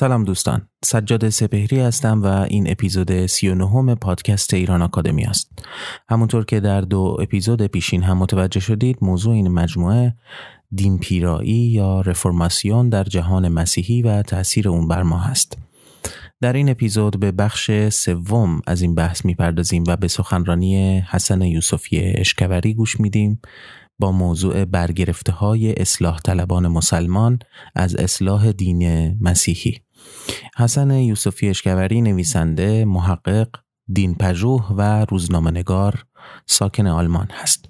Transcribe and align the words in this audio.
سلام 0.00 0.24
دوستان. 0.24 0.68
سجاد 0.84 1.28
سپهری 1.28 1.80
هستم 1.80 2.22
و 2.22 2.26
این 2.26 2.70
اپیزود 2.70 3.26
39 3.26 3.94
پادکست 3.94 4.54
ایران 4.54 4.82
آکادمی 4.82 5.24
است. 5.24 5.50
همونطور 6.08 6.44
که 6.44 6.60
در 6.60 6.80
دو 6.80 7.16
اپیزود 7.20 7.66
پیشین 7.66 8.02
هم 8.02 8.18
متوجه 8.18 8.60
شدید 8.60 8.98
موضوع 9.02 9.34
این 9.34 9.48
مجموعه 9.48 10.14
دین 10.72 10.98
پیرایی 10.98 11.54
یا 11.54 12.00
رفرماسیون 12.00 12.88
در 12.88 13.04
جهان 13.04 13.48
مسیحی 13.48 14.02
و 14.02 14.22
تاثیر 14.22 14.68
اون 14.68 14.88
بر 14.88 15.02
ما 15.02 15.18
هست. 15.18 15.58
در 16.40 16.52
این 16.52 16.68
اپیزود 16.68 17.20
به 17.20 17.32
بخش 17.32 17.70
سوم 17.88 18.60
از 18.66 18.82
این 18.82 18.94
بحث 18.94 19.24
می‌پردازیم 19.24 19.84
و 19.88 19.96
به 19.96 20.08
سخنرانی 20.08 20.98
حسن 21.00 21.42
یوسفی 21.42 22.00
اشکوری 22.00 22.74
گوش 22.74 23.00
میدیم 23.00 23.40
با 23.98 24.12
موضوع 24.12 24.64
برگرفته 24.64 25.32
های 25.32 25.72
اصلاح 25.72 26.20
طلبان 26.20 26.68
مسلمان 26.68 27.38
از 27.74 27.96
اصلاح 27.96 28.52
دین 28.52 29.14
مسیحی. 29.20 29.87
حسن 30.56 30.90
یوسفی 30.90 31.48
اشکوری 31.48 32.00
نویسنده 32.00 32.84
محقق 32.84 33.48
دین 33.92 34.14
پژوه 34.14 34.66
و 34.76 35.04
روزنامه‌نگار 35.04 36.04
ساکن 36.46 36.86
آلمان 36.86 37.28
هست. 37.32 37.68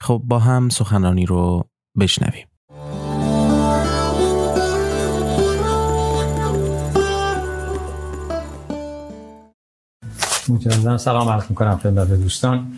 خب 0.00 0.22
با 0.24 0.38
هم 0.38 0.68
سخنرانی 0.68 1.26
رو 1.26 1.68
بشنویم. 1.98 2.46
مجددا 10.48 10.98
سلام 10.98 11.28
عرض 11.28 11.44
می‌کنم 11.48 11.78
خدمت 11.78 12.08
دوستان. 12.08 12.72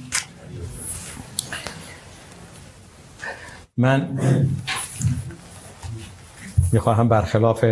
من 3.77 4.19
می‌خواهم 6.73 7.09
برخلاف 7.09 7.65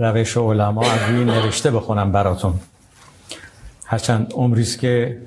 روش 0.00 0.36
علما 0.36 0.82
از 0.82 1.10
روی 1.10 1.24
نوشته 1.24 1.70
بخونم 1.70 2.12
براتون. 2.12 2.54
هرچند 3.84 4.32
عمریست 4.34 4.78
که 4.78 5.18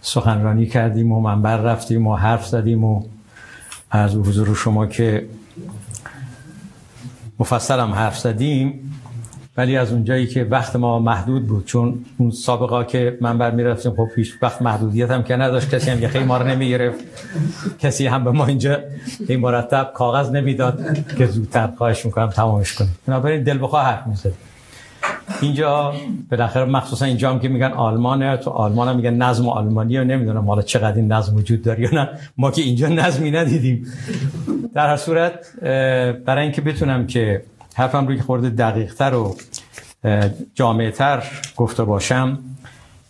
سخنرانی 0.00 0.66
کردیم 0.66 1.12
و 1.12 1.20
منبر 1.20 1.56
رفتیم 1.56 2.06
و 2.06 2.16
حرف 2.16 2.46
زدیم 2.46 2.84
و 2.84 3.02
از 3.90 4.14
حضور 4.14 4.54
شما 4.54 4.86
که 4.86 5.26
مفصلم 7.38 7.92
حرف 7.92 8.18
زدیم 8.18 8.89
ولی 9.56 9.76
از 9.76 9.92
اونجایی 9.92 10.26
که 10.26 10.44
وقت 10.44 10.76
ما 10.76 10.98
محدود 10.98 11.46
بود 11.46 11.66
چون 11.66 12.04
اون 12.18 12.30
سابقا 12.30 12.84
که 12.84 13.18
من 13.20 13.38
بر 13.38 13.50
می‌رفتیم 13.50 13.92
خب 13.92 14.08
پیش 14.14 14.34
وقت 14.42 14.62
محدودیت 14.62 15.10
هم 15.10 15.22
که 15.22 15.36
نداشت. 15.36 15.74
کسی 15.74 15.90
هم 15.90 16.02
یه 16.02 16.24
ما 16.24 16.36
رو 16.36 16.46
نمی‌گرفت. 16.46 17.04
کسی 17.78 18.06
هم 18.06 18.24
به 18.24 18.30
ما 18.30 18.46
اینجا 18.46 18.78
این 19.28 19.40
مرتب 19.40 19.90
کاغذ 19.94 20.30
نمی‌داد 20.30 20.80
که 21.18 21.26
زودتر 21.26 21.66
خواهش 21.78 22.06
می‌کنم 22.06 22.26
تمامش 22.26 22.72
کنیم 22.72 22.98
بنابراین 23.06 23.42
دل 23.42 23.58
بخواه 23.62 23.84
حرف 23.84 24.06
می‌زد 24.06 24.32
اینجا 25.40 25.94
بالاخره 26.30 26.64
مخصوصا 26.64 27.04
اینجا 27.04 27.30
هم 27.30 27.40
که 27.40 27.48
میگن 27.48 27.72
آلمانه 27.72 28.36
تو 28.36 28.50
آلمان 28.50 28.88
هم 28.88 28.96
میگن 28.96 29.14
نظم 29.14 29.48
آلمانی 29.48 29.98
و 29.98 30.04
نمی‌دونم 30.04 30.46
حالا 30.46 30.62
چقدر 30.62 30.96
این 30.96 31.12
نظم 31.12 31.36
وجود 31.36 31.62
داره 31.62 31.80
یا 31.80 31.90
نه. 31.92 32.08
ما 32.36 32.50
که 32.50 32.62
اینجا 32.62 32.88
نظمی 32.88 33.30
ندیدیم. 33.30 33.86
در 34.74 34.86
هر 34.86 34.96
صورت 34.96 35.32
برای 36.24 36.42
اینکه 36.42 36.60
بتونم 36.60 37.06
که 37.06 37.42
حرفم 37.74 38.06
روی 38.06 38.20
خورده 38.20 38.50
دقیقتر 38.50 39.14
و 39.14 39.36
جامعتر 40.54 41.22
گفته 41.56 41.84
باشم 41.84 42.38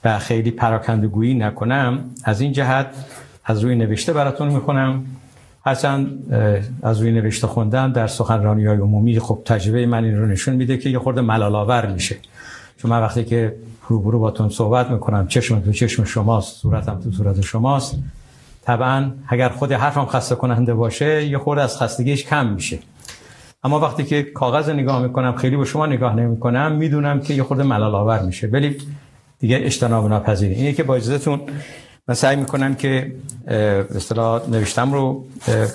و 0.04 0.18
خیلی 0.18 0.50
پراکندگویی 0.50 1.34
نکنم 1.34 1.98
از 2.24 2.40
این 2.40 2.52
جهت 2.52 2.86
از 3.44 3.60
روی 3.64 3.74
نوشته 3.74 4.12
براتون 4.12 4.48
می‌خونم. 4.48 5.04
هرچند 5.66 6.34
از 6.82 7.00
روی 7.00 7.12
نوشته 7.12 7.46
خوندن 7.46 7.92
در 7.92 8.06
سخنرانی 8.06 8.66
های 8.66 8.76
عمومی 8.76 9.20
خب 9.20 9.42
تجربه 9.44 9.86
من 9.86 10.04
این 10.04 10.18
رو 10.18 10.26
نشون 10.26 10.54
میده 10.54 10.78
که 10.78 10.90
یه 10.90 10.98
خورده 10.98 11.20
ملالاور 11.20 11.86
میشه. 11.86 12.16
چون 12.76 12.90
من 12.90 13.00
وقتی 13.00 13.24
که 13.24 13.56
روبرو 13.88 14.18
باتون 14.18 14.48
صحبت 14.48 14.90
می‌کنم 14.90 15.26
چشم 15.26 15.60
تو 15.60 15.72
چشم 15.72 16.04
شماست 16.04 16.56
صورتم 16.56 17.00
تو 17.00 17.10
صورت 17.10 17.40
شماست 17.40 17.94
طبعا 18.62 19.10
اگر 19.28 19.48
خود 19.48 19.72
حرفم 19.72 20.06
خسته 20.06 20.34
کننده 20.34 20.74
باشه 20.74 21.26
یه 21.26 21.38
خورده 21.38 21.62
از 21.62 21.78
خستگیش 21.78 22.24
کم 22.24 22.46
میشه. 22.46 22.78
اما 23.62 23.80
وقتی 23.80 24.04
که 24.04 24.22
کاغذ 24.22 24.68
نگاه 24.70 25.02
می‌کنم 25.02 25.32
خیلی 25.36 25.56
به 25.56 25.64
شما 25.64 25.86
نگاه 25.86 26.14
نمی‌کنم 26.16 26.72
می‌دونم 26.72 27.20
که 27.20 27.34
یه 27.34 27.42
خورده 27.42 27.62
ملال 27.62 27.94
آور 27.94 28.22
میشه. 28.22 28.46
ولی 28.46 28.76
دیگه 29.38 29.60
اجتناب 29.62 30.08
ناپذیره 30.08 30.54
اینه 30.54 30.72
که 30.72 30.82
با 30.82 30.94
اجازهتون 30.94 31.40
من 32.08 32.14
سعی 32.14 32.36
می‌کنم 32.36 32.74
که 32.74 33.12
اصطلاح 33.96 34.50
نوشتم 34.50 34.92
رو 34.92 35.24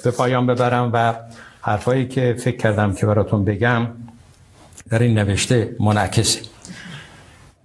به 0.03 0.11
پایان 0.11 0.47
ببرم 0.47 0.89
و 0.93 1.13
حرفایی 1.61 2.07
که 2.07 2.35
فکر 2.39 2.57
کردم 2.57 2.93
که 2.93 3.05
براتون 3.05 3.45
بگم 3.45 3.87
در 4.89 4.99
این 4.99 5.19
نوشته 5.19 5.75
منعکسه. 5.79 6.39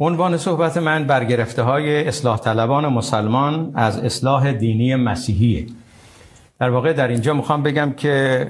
عنوان 0.00 0.36
صحبت 0.36 0.76
من 0.76 1.04
برگرفته 1.04 1.62
های 1.62 2.08
اصلاح 2.08 2.38
طلبان 2.38 2.86
مسلمان 2.86 3.72
از 3.74 3.98
اصلاح 3.98 4.52
دینی 4.52 4.94
مسیحیه. 4.94 5.66
در 6.58 6.70
واقع 6.70 6.92
در 6.92 7.08
اینجا 7.08 7.34
می‌خوام 7.34 7.62
بگم 7.62 7.92
که 7.96 8.46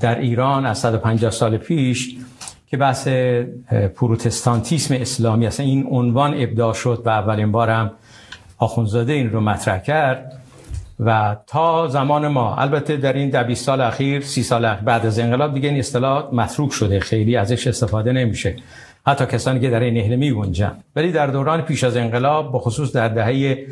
در 0.00 0.18
ایران 0.18 0.66
از 0.66 0.78
150 0.78 1.30
سال 1.30 1.56
پیش 1.56 2.16
که 2.66 2.76
بحث 2.76 3.08
پروتستانتیسم 3.94 4.94
اسلامی 4.94 5.46
اصلا 5.46 5.66
این 5.66 5.86
عنوان 5.90 6.34
ابداع 6.36 6.74
شد 6.74 7.02
و 7.04 7.08
اولین 7.08 7.52
بارم 7.52 7.90
آخونزاده 8.58 9.12
این 9.12 9.30
رو 9.30 9.40
مطرح 9.40 9.78
کرد 9.78 10.42
و 11.00 11.36
تا 11.46 11.88
زمان 11.88 12.28
ما 12.28 12.56
البته 12.56 12.96
در 12.96 13.12
این 13.12 13.30
ده 13.30 13.54
سال 13.54 13.80
اخیر 13.80 14.20
سی 14.20 14.42
سال 14.42 14.64
اخیر 14.64 14.84
بعد 14.84 15.06
از 15.06 15.18
انقلاب 15.18 15.54
دیگه 15.54 15.68
این 15.68 15.78
اصطلاح 15.78 16.34
متروک 16.34 16.72
شده. 16.72 17.00
خیلی 17.00 17.36
ازش 17.36 17.66
استفاده 17.66 18.12
نمیشه. 18.12 18.56
حتی 19.06 19.26
کسانی 19.26 19.60
که 19.60 19.70
در 19.70 19.80
این 19.80 19.94
نهله 19.94 20.16
می 20.16 20.32
گنجن 20.32 20.72
ولی 20.96 21.12
در 21.12 21.26
دوران 21.26 21.62
پیش 21.62 21.84
از 21.84 21.96
انقلاب 21.96 22.50
بخصوص 22.54 22.92
در 22.92 23.08
دهه 23.08 23.66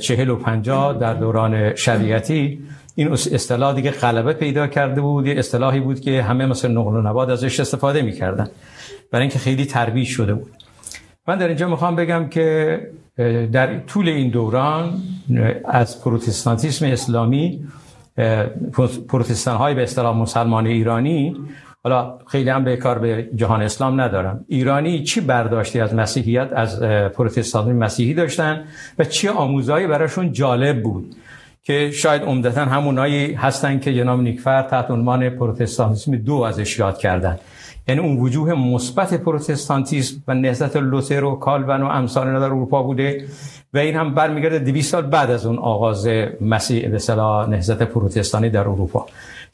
چهل 0.00 0.28
و 0.28 0.36
پنجاه 0.36 0.98
در 0.98 1.14
دوران 1.14 1.74
شریعتی 1.74 2.58
این 2.98 3.12
اصطلاح 3.12 3.74
دیگه 3.74 3.90
غلبه 3.90 4.32
پیدا 4.32 4.66
کرده 4.66 5.00
بود. 5.00 5.26
یه 5.26 5.38
اصطلاحی 5.38 5.80
بود 5.80 6.00
که 6.00 6.22
همه 6.22 6.46
مثل 6.46 6.68
نقل 6.70 6.96
و 6.96 7.02
نباد 7.02 7.30
ازش 7.30 7.60
استفاده 7.60 8.02
می‌کردن. 8.02 8.48
برای 9.12 9.22
اینکه 9.22 9.38
خیلی 9.38 9.64
ترویج 9.64 10.08
شده 10.08 10.34
بود. 10.34 10.50
من 11.28 11.38
در 11.38 11.48
اینجا 11.48 11.68
می‌خوام 11.68 11.96
بگم 11.96 12.28
که 12.28 12.80
در 13.52 13.78
طول 13.78 14.08
این 14.08 14.30
دوران 14.30 15.02
از 15.64 16.04
پروتستانتیسم 16.04 16.86
اسلامی 16.86 17.60
پروتستان 19.08 19.56
های 19.56 19.74
به 19.74 19.82
اصطلاح 19.82 20.16
مسلمان 20.16 20.66
ایرانی 20.66 21.36
حالا 21.84 22.18
خیلی 22.26 22.50
هم 22.50 22.64
به 22.64 22.76
کار 22.76 22.98
به 22.98 23.28
جهان 23.34 23.62
اسلام 23.62 24.00
ندارم. 24.00 24.44
ایرانی 24.48 25.02
چی 25.02 25.20
برداشتی 25.20 25.80
از 25.80 25.94
مسیحیت 25.94 26.48
از 26.52 26.82
پروتستان 26.82 27.72
مسیحی 27.72 28.14
داشتن 28.14 28.64
و 28.98 29.04
چی 29.04 29.28
آموزهایی 29.28 29.86
براشون 29.86 30.32
جالب 30.32 30.82
بود؟ 30.82 31.14
که 31.68 31.90
شاید 31.90 32.22
عمدتا 32.22 32.64
همونایی 32.64 33.34
هستن 33.34 33.78
که 33.78 33.94
جناب 33.94 34.20
نیکفر 34.20 34.62
تحت 34.62 34.90
عنوان 34.90 35.30
پروتستانتیسم 35.30 36.16
دو 36.16 36.34
ازش 36.34 36.78
یاد 36.78 36.98
کردن. 36.98 37.38
یعنی 37.88 38.00
اون 38.00 38.16
وجوه 38.16 38.54
مثبت 38.54 39.14
پروتستانتیسم 39.14 40.22
و 40.28 40.34
نهضت 40.34 40.76
لوتر 40.76 41.24
و 41.24 41.34
کالون 41.34 41.82
و 41.82 41.86
امثال 41.86 42.26
در 42.40 42.44
اروپا 42.44 42.82
بوده 42.82 43.24
و 43.74 43.78
این 43.78 43.96
هم 43.96 44.14
برمیگرده 44.14 44.58
200 44.58 44.90
سال 44.90 45.02
بعد 45.02 45.30
از 45.30 45.46
اون 45.46 45.58
آغاز 45.58 46.08
مسیح 46.40 46.88
به 46.88 47.14
نهضت 47.48 47.82
پروتستانی 47.82 48.50
در 48.50 48.60
اروپا. 48.60 49.06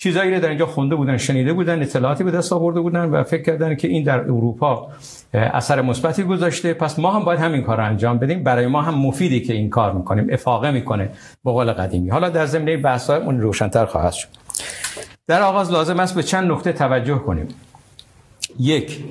چیزایی 0.04 0.34
رو 0.34 0.40
در 0.40 0.48
اینجا 0.48 0.66
خونده 0.66 0.96
بودن 0.96 1.16
شنیده 1.16 1.52
بودن 1.52 1.82
اطلاعاتی 1.82 2.24
به 2.24 2.30
دست 2.30 2.52
آورده 2.52 2.80
بودن 2.80 3.04
و 3.04 3.22
فکر 3.22 3.42
کردن 3.42 3.74
که 3.74 3.88
این 3.88 4.04
در 4.04 4.20
اروپا 4.20 4.88
اثر 5.34 5.82
مثبتی 5.82 6.22
گذاشته. 6.22 6.74
پس 6.74 6.98
ما 6.98 7.12
هم 7.12 7.24
باید 7.24 7.40
همین 7.40 7.62
کار 7.62 7.76
رو 7.76 7.84
انجام 7.84 8.18
بدیم. 8.18 8.44
برای 8.44 8.66
ما 8.66 8.82
هم 8.82 8.94
مفیدی 8.94 9.40
که 9.40 9.52
این 9.52 9.70
کار 9.70 9.92
می‌کنیم 9.92 10.26
افاقه 10.32 10.70
می‌کنه 10.70 11.10
به 11.44 11.50
قول 11.50 11.72
قدیمی. 11.72 12.10
حالا 12.10 12.28
در 12.28 12.46
زمینه 12.46 12.76
بحث 12.76 13.10
اون 13.10 13.40
روشنتر 13.40 13.86
خواهد 13.86 14.12
شد. 14.12 14.28
در 15.26 15.42
آغاز 15.42 15.72
لازم 15.72 16.00
است 16.00 16.14
به 16.14 16.22
چند 16.22 16.52
نکته 16.52 16.72
توجه 16.72 17.18
کنیم. 17.18 17.48
یک 18.58 19.04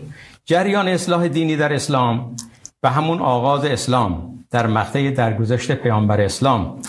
جریان 0.46 0.88
اصلاح 0.88 1.28
دینی 1.28 1.56
در 1.56 1.74
اسلام 1.74 2.36
و 2.84 2.90
همون 2.90 3.20
آغاز 3.20 3.66
اسلام 3.66 4.40
در 4.52 4.68
مقطع 4.68 5.12
درگذشت 5.12 5.72
پیامبر 5.72 6.22
اسلام 6.22 6.80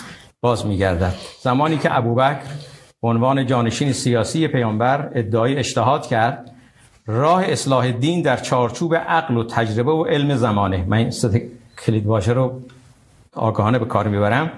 باز 0.41 0.65
میگردد. 0.65 1.13
زمانی 1.41 1.77
که 1.77 1.97
ابوبکر 1.97 2.74
به 3.01 3.07
عنوان 3.07 3.45
جانشین 3.45 3.93
سیاسی 3.93 4.47
پیامبر 4.47 5.09
ادعای 5.15 5.57
اجتهاد 5.57 6.07
کرد 6.07 6.51
راه 7.07 7.43
اصلاح 7.45 7.91
دین 7.91 8.21
در 8.21 8.37
چارچوب 8.37 8.95
عقل 8.95 9.37
و 9.37 9.43
تجربه 9.43 9.91
و 9.91 10.03
علم 10.03 10.35
زمانه. 10.35 10.85
من 10.87 10.97
این 10.97 11.11
کلید 11.85 12.05
واژه 12.05 12.33
رو 12.33 12.61
آگاهانه 13.35 13.79
به 13.79 13.85
کار 13.85 14.07
می‌برم. 14.07 14.51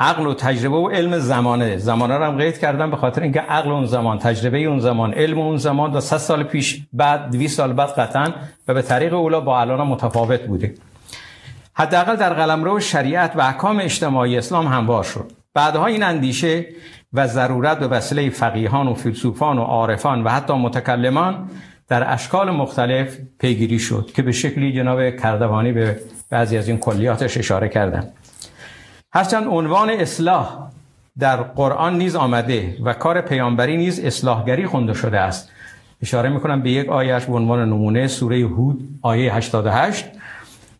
عقل 0.00 0.26
و 0.26 0.34
تجربه 0.34 0.76
و 0.76 0.88
علم 0.88 1.18
زمانه. 1.18 1.76
زمانه 1.76 2.18
رو 2.18 2.24
هم 2.24 2.36
قید 2.36 2.58
کردم 2.58 2.90
به 2.90 2.96
خاطر 2.96 3.22
اینکه 3.22 3.40
عقل 3.40 3.70
اون 3.70 3.86
زمان 3.86 4.18
تجربه 4.18 4.58
اون 4.58 4.80
زمان 4.80 5.12
علم 5.14 5.38
اون 5.38 5.56
زمان 5.56 5.92
تا 5.92 6.00
100 6.00 6.16
سال 6.16 6.42
پیش 6.42 6.82
بعد 6.92 7.30
200 7.30 7.56
سال 7.56 7.72
بعد 7.72 7.88
قطعا 7.88 8.32
و 8.68 8.74
به 8.74 8.82
طریق 8.82 9.14
اولا 9.14 9.40
با 9.40 9.60
الان 9.60 9.86
متفاوت 9.86 10.42
بوده. 10.42 10.74
حداقل 11.74 12.16
در 12.16 12.34
قلمرو 12.34 12.80
شریعت 12.80 13.36
و 13.36 13.40
احکام 13.40 13.80
اجتماعی 13.80 14.38
اسلام 14.38 14.66
هموار 14.66 15.04
شد. 15.04 15.39
بعدها 15.54 15.86
این 15.86 16.02
اندیشه 16.02 16.66
و 17.12 17.26
ضرورت 17.26 17.78
به 17.78 17.88
وسیله 17.88 18.30
فقیهان 18.30 18.88
و 18.88 18.94
فیلسوفان 18.94 19.58
و 19.58 19.62
عارفان 19.62 20.24
و 20.24 20.28
حتی 20.28 20.52
متکلمان 20.52 21.50
در 21.88 22.12
اشکال 22.12 22.50
مختلف 22.50 23.16
پیگیری 23.38 23.78
شد 23.78 24.10
که 24.14 24.22
به 24.22 24.32
شکلی 24.32 24.72
جناب 24.72 25.10
کردوانی 25.10 25.72
به 25.72 26.00
بعضی 26.30 26.56
از 26.56 26.68
این 26.68 26.78
کلیاتش 26.78 27.36
اشاره 27.36 27.68
کردن. 27.68 28.08
هرچند 29.12 29.46
عنوان 29.46 29.90
اصلاح 29.90 30.70
در 31.18 31.36
قرآن 31.36 31.98
نیز 31.98 32.16
آمده 32.16 32.76
و 32.84 32.92
کار 32.92 33.20
پیامبری 33.20 33.76
نیز 33.76 34.00
اصلاحگری 34.00 34.66
خونده 34.66 34.94
شده 34.94 35.20
است. 35.20 35.48
اشاره 36.02 36.28
می‌کنم 36.28 36.62
به 36.62 36.70
یک 36.70 36.88
آیش 36.88 37.24
به 37.24 37.34
عنوان 37.34 37.68
نمونه 37.68 38.06
سوره 38.06 38.40
هود 38.40 38.88
آیه 39.02 39.34
88 39.34 40.04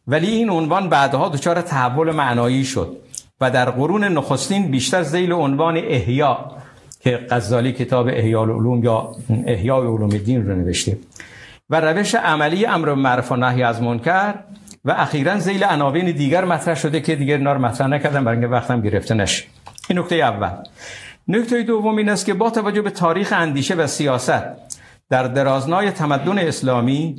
ولی 0.06 0.26
این 0.26 0.50
عنوان 0.50 0.88
بعدها 0.88 1.28
دچار 1.28 1.60
تحول 1.60 2.10
معنایی 2.10 2.64
شد. 2.64 2.96
و 3.40 3.50
در 3.50 3.70
قرون 3.70 4.04
نخستین 4.04 4.70
بیشتر 4.70 5.02
زیل 5.02 5.32
عنوان 5.32 5.76
احیا 5.76 6.50
که 7.00 7.26
غزالی 7.30 7.72
کتاب 7.72 8.08
احیا 8.08 8.42
العلوم 8.42 8.84
یا 8.84 9.12
احیا 9.46 9.76
علوم 9.76 10.08
دین 10.08 10.48
رو 10.48 10.56
نوشته. 10.56 10.98
و 11.70 11.80
روش 11.80 12.14
عملی 12.14 12.66
امر 12.66 12.94
معرف 12.94 13.32
و 13.32 13.36
نهی 13.36 13.62
از 13.62 13.82
منکر 13.82 14.34
و 14.84 14.90
اخیرا 14.90 15.38
زیل 15.38 15.64
عناوین 15.64 16.10
دیگر 16.10 16.44
مطرح 16.44 16.74
شده 16.74 17.00
که 17.00 17.16
دیگر 17.16 17.36
نار 17.36 17.58
مطرح 17.58 17.86
نکردم 17.86 18.24
برای 18.24 18.38
اینکه 18.38 18.52
وقتم 18.52 18.80
گرفته 18.80 19.14
نشه. 19.14 19.44
این 19.88 19.98
نکته 19.98 20.14
اول. 20.14 20.50
نکته 21.28 21.62
دوم 21.62 21.96
این 21.96 22.08
است 22.08 22.26
که 22.26 22.34
با 22.34 22.50
توجه 22.50 22.82
به 22.82 22.90
تاریخ 22.90 23.32
اندیشه 23.36 23.74
و 23.74 23.86
سیاست 23.86 24.42
در 25.10 25.22
درازنای 25.22 25.90
تمدن 25.90 26.38
اسلامی 26.38 27.16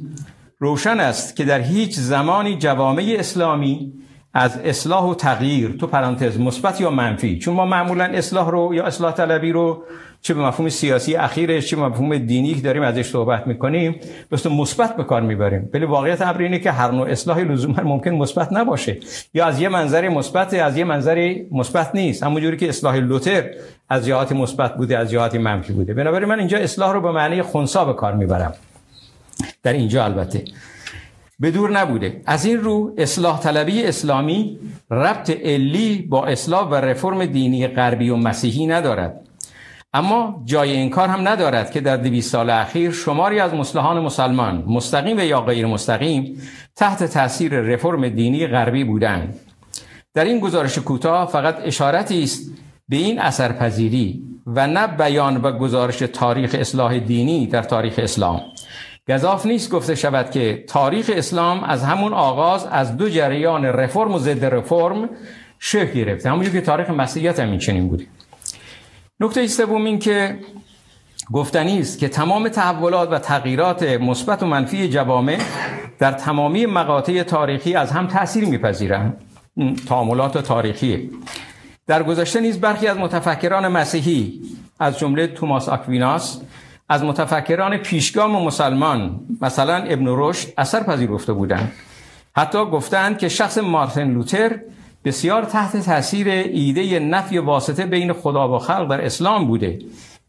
روشن 0.59 0.99
است 0.99 1.35
که 1.35 1.45
در 1.45 1.59
هیچ 1.59 1.95
زمانی 1.95 2.57
جوامع 2.57 3.15
اسلامی 3.19 3.93
از 4.33 4.57
اصلاح 4.57 5.03
و 5.03 5.13
تغییر 5.15 5.75
تو 5.79 5.87
پرانتز 5.87 6.39
مثبت 6.39 6.81
یا 6.81 6.89
منفی؟ 6.89 7.39
چون 7.39 7.53
ما 7.53 7.65
معمولا 7.65 8.03
اصلاح 8.03 8.49
رو 8.49 8.73
یا 8.73 8.85
اصلاح 8.85 9.13
طلبی 9.13 9.51
رو 9.51 9.83
چه 10.21 10.33
به 10.33 10.41
مفهوم 10.41 10.69
سیاسی 10.69 11.15
اخیرش 11.15 11.67
چه 11.67 11.75
به 11.75 11.81
مفهوم 11.81 12.17
دینی 12.17 12.53
که 12.53 12.61
داریم 12.61 12.83
ازش 12.83 13.05
صحبت 13.09 13.47
می‌کنیم 13.47 13.95
بس 14.31 14.45
مثبت 14.45 14.95
به 14.95 15.03
کار 15.03 15.21
می‌بریم. 15.21 15.69
ولی 15.73 15.85
واقعیت 15.85 16.21
امر 16.21 16.41
اینه 16.41 16.59
که 16.59 16.71
هر 16.71 16.91
نوع 16.91 17.09
اصلاحی 17.09 17.43
لزوما 17.43 17.83
ممکن 17.83 18.11
مثبت 18.11 18.53
نباشه. 18.53 18.97
یا 19.33 19.45
از 19.45 19.61
یه 19.61 19.69
منظر 19.69 20.09
مثبت 20.09 20.53
از 20.53 20.77
یه 20.77 20.83
منظر 20.83 21.35
مثبت 21.51 21.95
نیست. 21.95 22.23
همونجوری 22.23 22.57
که 22.57 22.69
اصلاح 22.69 22.95
لوتر 22.95 23.43
از 23.89 24.05
جهات 24.05 24.31
مثبت 24.31 24.75
بوده 24.75 24.97
از 24.97 25.11
جهات 25.11 25.35
منفی 25.35 25.73
بوده. 25.73 25.93
بنابراین 25.93 26.29
من 26.29 26.39
اینجا 26.39 26.57
اصلاح 26.57 26.93
رو 26.93 27.01
به 27.01 27.11
معنی 27.11 27.41
خنثا 27.41 27.85
به 27.85 27.93
کار 27.93 28.13
می‌برم. 28.13 28.53
در 29.63 29.73
اینجا 29.73 30.03
البته. 30.03 30.43
به 31.41 31.51
دور 31.51 31.71
نبوده. 31.79 32.21
از 32.25 32.45
این 32.45 32.57
رو 32.57 32.93
اصلاح 32.97 33.39
طلبی 33.39 33.83
اسلامی 33.83 34.59
ربط 34.91 35.29
علی 35.29 36.01
با 36.01 36.25
اصلاح 36.25 36.69
و 36.69 36.75
رفرم 36.75 37.25
دینی 37.25 37.67
غربی 37.67 38.09
و 38.09 38.15
مسیحی 38.15 38.67
ندارد. 38.67 39.21
اما 39.93 40.41
جای 40.45 40.71
این 40.71 40.89
کار 40.89 41.07
هم 41.07 41.27
ندارد 41.27 41.71
که 41.71 41.81
در 41.81 41.97
دویست 41.97 42.31
سال 42.31 42.49
اخیر 42.49 42.91
شماری 42.91 43.39
از 43.39 43.53
مسلحان 43.53 43.99
مسلمان 43.99 44.63
مستقیم 44.67 45.17
و 45.17 45.19
یا 45.19 45.41
غیر 45.41 45.65
مستقیم 45.65 46.41
تحت 46.75 47.03
تاثیر 47.03 47.59
رفرم 47.59 48.09
دینی 48.09 48.47
غربی 48.47 48.83
بودند. 48.83 49.39
در 50.13 50.25
این 50.25 50.39
گزارش 50.39 50.77
کوتاه 50.77 51.27
فقط 51.27 51.57
اشارتی 51.63 52.23
است 52.23 52.51
به 52.89 52.97
این 52.97 53.19
اثرپذیری 53.19 54.23
و 54.47 54.67
نه 54.67 54.87
بیان 54.87 55.37
و 55.37 55.51
گزارش 55.51 55.97
تاریخ 55.97 56.55
اصلاح 56.59 56.99
دینی 56.99 57.47
در 57.47 57.63
تاریخ 57.63 57.93
اسلام. 57.97 58.41
گذاف 59.09 59.45
نیست 59.45 59.69
گفته 59.69 59.95
شود 59.95 60.31
که 60.31 60.63
تاریخ 60.67 61.11
اسلام 61.13 61.63
از 61.63 61.83
همون 61.83 62.13
آغاز 62.13 62.65
از 62.65 62.97
دو 62.97 63.09
جریان 63.09 63.65
رفرم 63.65 64.13
و 64.13 64.19
ضد 64.19 64.45
رفرم 64.45 65.09
شکل 65.59 65.93
گرفته. 65.93 66.29
همونجور 66.29 66.53
که 66.53 66.61
تاریخ 66.61 66.89
مسیحیت 66.89 67.39
هم 67.39 67.57
چنین 67.57 67.87
بوده. 67.87 68.05
نکته 69.19 69.47
سوم 69.47 69.85
این 69.85 69.99
که 69.99 70.39
گفتنی 71.33 71.79
است 71.79 71.99
که 71.99 72.07
تمام 72.07 72.49
تحولات 72.49 73.11
و 73.11 73.19
تغییرات 73.19 73.83
مثبت 73.83 74.43
و 74.43 74.45
منفی 74.45 74.89
جوامع 74.89 75.37
در 75.99 76.11
تمامی 76.11 76.65
مقاطع 76.65 77.23
تاریخی 77.23 77.75
از 77.75 77.91
هم 77.91 78.07
تاثیر 78.07 78.45
میپذیرند. 78.45 79.17
تعاملات 79.87 80.37
تاریخی. 80.37 81.09
در 81.87 82.03
گذشته 82.03 82.39
نیز 82.39 82.59
برخی 82.59 82.87
از 82.87 82.97
متفکران 82.97 83.67
مسیحی 83.67 84.41
از 84.79 84.99
جمله 84.99 85.27
توماس 85.27 85.69
آکویناس 85.69 86.41
از 86.91 87.03
متفکران 87.03 87.77
پیشگام 87.77 88.35
و 88.35 88.39
مسلمان 88.39 89.19
مثلا 89.41 89.75
ابن 89.75 90.05
رشد 90.07 90.47
اثر 90.57 90.83
پذیرفته 90.83 91.33
بودند. 91.33 91.71
حتی 92.35 92.65
گفتند 92.65 93.17
که 93.17 93.29
شخص 93.29 93.57
مارتن 93.57 94.11
لوتر 94.11 94.59
بسیار 95.05 95.43
تحت 95.43 95.77
تاثیر 95.77 96.29
ایده 96.29 96.99
نفی 96.99 97.37
واسطه 97.37 97.85
بین 97.85 98.13
خدا 98.13 98.55
و 98.55 98.59
خلق 98.59 98.89
در 98.89 99.05
اسلام 99.05 99.47
بوده 99.47 99.79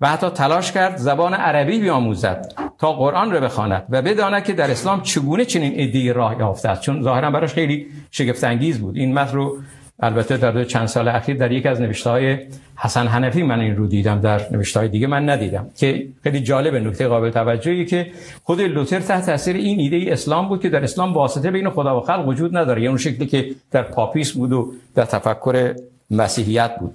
و 0.00 0.08
حتی 0.08 0.28
تلاش 0.28 0.72
کرد 0.72 0.96
زبان 0.96 1.34
عربی 1.34 1.78
بیاموزد 1.78 2.52
تا 2.78 2.92
قرآن 2.92 3.30
را 3.30 3.40
بخواند 3.40 3.84
و 3.90 4.02
بداند 4.02 4.44
که 4.44 4.52
در 4.52 4.70
اسلام 4.70 5.00
چگونه 5.00 5.44
چنین 5.44 5.72
ایده 5.72 6.12
راه 6.12 6.38
یافته 6.38 6.68
است. 6.68 6.82
چون 6.82 7.02
ظاهرا 7.02 7.30
براش 7.30 7.52
خیلی 7.52 7.86
شگفت 8.10 8.44
انگیز 8.44 8.80
بود. 8.80 8.96
این 8.96 9.14
متن 9.14 9.34
رو 9.34 9.58
البته 10.00 10.36
در 10.36 10.64
چند 10.64 10.86
سال 10.86 11.08
اخیر 11.08 11.36
در 11.36 11.52
یک 11.52 11.66
از 11.66 11.80
نوشته 11.80 12.10
های 12.10 12.38
حسن 12.76 13.06
حنفی 13.06 13.42
من 13.42 13.60
این 13.60 13.76
رو 13.76 13.86
دیدم 13.86 14.20
در 14.20 14.40
نوشته 14.50 14.80
های 14.80 14.88
دیگه 14.88 15.06
من 15.06 15.30
ندیدم 15.30 15.66
که 15.76 16.06
خیلی 16.22 16.40
جالب 16.40 16.74
نکته 16.74 17.08
قابل 17.08 17.30
توجهی 17.30 17.84
که 17.84 18.12
خود 18.42 18.60
لوتر 18.60 19.00
تحت 19.00 19.26
تاثیر 19.26 19.56
این 19.56 19.80
ایده 19.80 20.12
اسلام 20.12 20.48
بود 20.48 20.62
که 20.62 20.68
در 20.68 20.84
اسلام 20.84 21.14
واسطه 21.14 21.50
بین 21.50 21.70
خدا 21.70 21.98
و 21.98 22.00
خلق 22.00 22.28
وجود 22.28 22.56
نداره 22.56 22.80
یعنی 22.80 22.88
اون 22.88 22.98
شکلی 22.98 23.26
که 23.26 23.50
در 23.70 23.82
پاپیسم 23.82 24.32
بود 24.32 24.52
و 24.52 24.72
در 24.94 25.04
تفکر 25.04 25.74
مسیحیت 26.10 26.76
بود. 26.80 26.94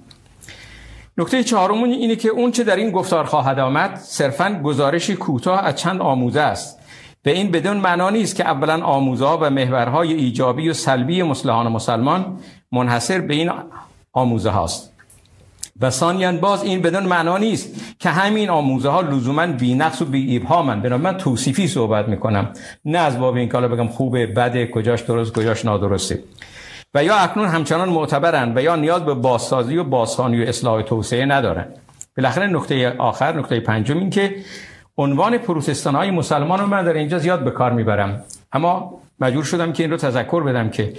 نکته 1.18 1.44
چهارم 1.44 1.82
اینه 1.82 2.16
که 2.16 2.28
اون 2.28 2.50
چه 2.50 2.64
در 2.64 2.76
این 2.76 2.90
گفتار 2.90 3.24
خواهد 3.24 3.58
آمد 3.58 3.96
صرفا 3.96 4.60
گزارشی 4.64 5.16
کوتاه 5.16 5.64
از 5.64 5.74
چند 5.76 6.00
آموزه 6.00 6.40
است. 6.40 6.78
به 7.22 7.30
این 7.30 7.50
بدان 7.50 7.76
معنا 7.76 8.10
نیست 8.10 8.36
که 8.36 8.44
اولا 8.44 8.84
آموزه 8.84 9.26
و 9.26 9.50
محورهای 9.50 10.12
ایجابی 10.12 10.68
و 10.68 10.72
سلبی 10.72 11.22
مصلحان 11.22 11.72
مسلمان 11.72 12.38
منحصر 12.72 13.20
به 13.20 13.34
این 13.34 13.50
آموزه 14.12 14.50
هاست. 14.50 14.92
و 15.80 15.90
ثانیا 15.90 16.32
باز 16.32 16.62
این 16.62 16.82
بدان 16.82 17.02
معنا 17.02 17.38
نیست 17.38 17.96
که 17.98 18.08
همین 18.08 18.50
آموزه 18.50 18.88
ها 18.88 19.00
لزوما 19.00 19.46
بی 19.46 19.74
نقص 19.74 20.02
و 20.02 20.04
بی 20.04 20.38
من 20.38 20.96
من 20.96 21.16
توصیفی 21.16 21.68
صحبت 21.68 22.08
می‌کنم. 22.08 22.52
نه 22.84 22.98
از 22.98 23.18
باب 23.18 23.34
این 23.34 23.48
کالا 23.48 23.68
بگم 23.68 23.88
خوبه 23.88 24.26
بده 24.26 24.66
کجاش 24.66 25.00
درست 25.00 25.32
کجاش 25.32 25.64
نادرسته. 25.64 26.22
و 26.94 27.04
یا 27.04 27.16
اکنون 27.16 27.48
همچنان 27.48 27.88
معتبرند 27.88 28.56
و 28.56 28.62
یا 28.62 28.76
نیاز 28.76 29.04
به 29.04 29.14
بازسازی 29.14 29.76
و 29.76 29.84
بازخوانی 29.84 30.44
و 30.44 30.48
اصلاح 30.48 30.82
توسعه 30.82 31.26
ندارند 31.26 31.74
بالاخره 32.16 32.46
نقطه 32.46 32.94
آخر 32.98 33.38
نقطه 33.38 33.60
پنجم 33.60 33.98
این 33.98 34.10
که 34.10 34.36
عنوان 34.98 35.38
پروتستان 35.38 35.94
های 35.94 36.10
مسلمان 36.10 36.58
رو 36.58 36.66
من 36.66 36.84
در 36.84 36.92
اینجا 36.92 37.18
زیاد 37.18 37.44
به 37.44 37.50
کار 37.50 37.72
می‌برم. 37.72 38.22
اما 38.52 39.00
مجبور 39.20 39.44
شدم 39.44 39.72
که 39.72 39.82
این 39.82 39.90
رو 39.90 39.96
تذکر 39.96 40.42
بدم 40.42 40.70
که 40.70 40.92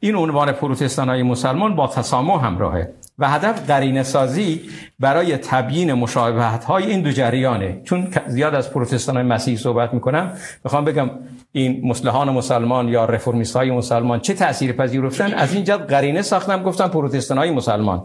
این 0.00 0.16
عنوان 0.16 0.52
پروتستان 0.52 1.08
های 1.08 1.22
مسلمان 1.22 1.76
با 1.76 1.86
تسامح 1.86 2.46
همراهه 2.46 2.88
و 3.18 3.28
هدف 3.28 3.66
قرینه 3.66 4.02
سازی 4.02 4.60
برای 5.00 5.36
تبیین 5.36 5.92
مشابهت 5.92 6.64
های 6.64 6.84
این 6.86 7.02
دو 7.02 7.10
جریانه. 7.10 7.80
چون 7.84 8.08
زیاد 8.26 8.54
از 8.54 8.72
پروتستان 8.72 9.16
های 9.16 9.24
مسیح 9.24 9.56
صحبت 9.56 9.94
می‌کنم 9.94 10.32
می‌خوام 10.64 10.84
بگم 10.84 11.10
این 11.52 11.80
مسلحان 11.84 12.30
مسلمان 12.30 12.88
یا 12.88 13.04
رفرمیست 13.04 13.56
های 13.56 13.70
مسلمان 13.70 14.20
چه 14.20 14.34
تأثیر 14.34 14.72
پذیرفتن؟ 14.72 15.34
از 15.34 15.54
این 15.54 15.64
جد 15.64 15.86
قرینه 15.90 16.22
ساختم 16.22 16.62
گفتم 16.62 16.88
پروتستان 16.88 17.38
های 17.38 17.50
مسلمان. 17.50 18.02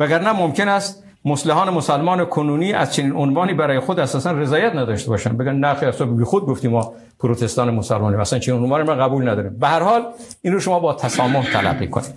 وگرنه 0.00 0.32
ممکن 0.32 0.68
است 0.68 1.03
مسلحان 1.24 1.70
مسلمان 1.70 2.24
کنونی 2.24 2.72
از 2.72 2.94
چنین 2.94 3.12
عنوانی 3.12 3.54
برای 3.54 3.80
خود 3.80 4.00
اساسا 4.00 4.32
رضایت 4.32 4.74
نداشته 4.74 5.10
باشن. 5.10 5.36
بگن 5.36 5.52
نه 5.52 5.74
خیر 5.74 5.90
بی 5.90 6.24
خود 6.24 6.46
گفتیم 6.46 6.70
ما 6.70 6.92
پروتستان 7.18 7.74
مسلمانی 7.74 8.16
مثلا 8.16 8.38
چنین 8.38 8.62
عنوانی 8.62 8.84
ما 8.84 8.94
قبول 8.94 9.28
نداریم 9.28 9.56
به 9.58 9.68
هر 9.68 9.80
حال 9.80 10.06
این 10.42 10.52
رو 10.52 10.60
شما 10.60 10.80
با 10.80 10.94
تسامح 10.94 11.52
تلقی 11.52 11.88
کنید. 11.88 12.14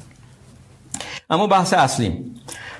اما 1.29 1.47
بحث 1.47 1.73
اصلی 1.73 2.25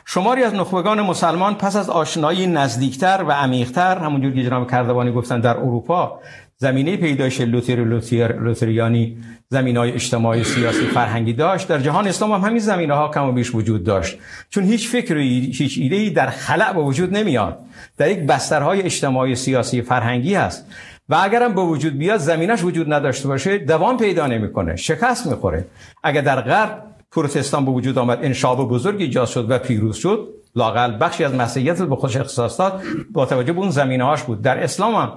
شماری 0.06 0.44
از 0.44 0.54
نخبگان 0.54 1.02
مسلمان 1.02 1.56
پس 1.56 1.76
از 1.76 1.90
آشنایی 1.90 2.48
نزدیکتر 2.48 3.26
و 3.28 3.32
عمیقتر 3.32 3.98
همونجور 3.98 4.34
که 4.34 4.44
جناب 4.44 4.72
کردوانی 4.72 5.12
گفتن 5.12 5.40
در 5.40 5.58
اروپا 5.58 6.20
زمینه 6.60 6.98
پیدایش 6.98 7.42
لوتر 7.42 7.76
لوتر 7.76 8.40
لوتریانی 8.40 9.18
زمین 9.50 9.78
های 9.78 9.92
اجتماعی 9.92 10.44
سیاسی 10.44 10.86
فرهنگی 10.86 11.34
داشت. 11.34 11.68
در 11.68 11.80
جهان 11.80 12.08
اسلام 12.08 12.32
هم 12.32 12.42
همین 12.42 12.60
زمینه 12.60 12.94
ها 12.94 13.12
کم 13.14 13.30
و 13.30 13.32
بیش 13.32 13.56
وجود 13.56 13.84
داشت. 13.84 14.18
چون 14.50 14.64
هیچ 14.64 14.90
فکری 14.90 15.52
هیچ 15.58 15.78
ایده 15.82 16.10
در 16.10 16.30
خلع 16.30 16.74
به 16.74 16.82
وجود 16.82 17.18
نمیاد. 17.18 17.60
در 17.98 18.12
یک 18.12 18.20
بسترهای 18.20 18.82
اجتماعی 18.82 19.36
سیاسی 19.36 19.82
فرهنگی 19.82 20.36
هست. 20.36 20.66
و 21.10 21.16
اگرم 21.22 21.56
به 21.56 21.62
وجود 21.62 21.98
بیاد 21.98 22.20
زمینش 22.20 22.64
وجود 22.64 22.94
نداشته 22.94 23.28
باشه 23.28 23.58
دوام 23.58 23.98
پیدا 23.98 24.28
نمی‌کنه 24.28 24.76
شکست 24.76 25.28
می‌خوره. 25.28 25.66
اگر 26.04 26.22
در 26.22 26.42
غرب 26.42 26.84
پروتستان 27.12 27.66
به 27.66 27.72
وجود 27.72 27.98
آمد 27.98 28.20
انشاب 28.22 28.70
بزرگ 28.70 29.02
ایجاد 29.02 29.28
شد 29.28 29.52
و 29.52 29.58
پیروز 29.58 29.98
شد 29.98 30.28
لاقل 30.56 30.98
بخشی 31.02 31.24
از 31.24 31.34
مسیحیت 31.34 31.82
به 31.82 31.96
خودش 31.96 32.18
اختصاص 32.18 32.60
داد 32.60 32.82
با 33.12 33.26
توجه 33.26 33.54
به 33.54 33.60
اون 33.60 33.70
زمینه 33.70 34.04
هاش 34.04 34.24
بود. 34.24 34.42
در 34.42 34.64
اسلام 34.64 34.96
هم 34.96 35.12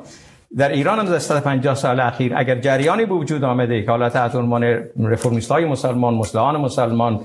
در 0.57 0.69
ایران 0.69 0.99
هم 0.99 1.05
در 1.05 1.19
150 1.19 1.75
سال 1.75 2.01
اخیر 2.01 2.33
اگر 2.37 2.59
جریانی 2.59 3.07
به 3.07 3.15
وجود 3.15 3.45
آمده 3.45 3.83
که 3.83 3.91
حالا 3.91 4.09
تحت 4.09 4.35
عنوان 4.35 4.65
رفرمیست 5.05 5.51
های 5.51 5.65
مسلمان 5.65 6.15
مسلمان 6.15 6.61
مسلمان 6.61 7.21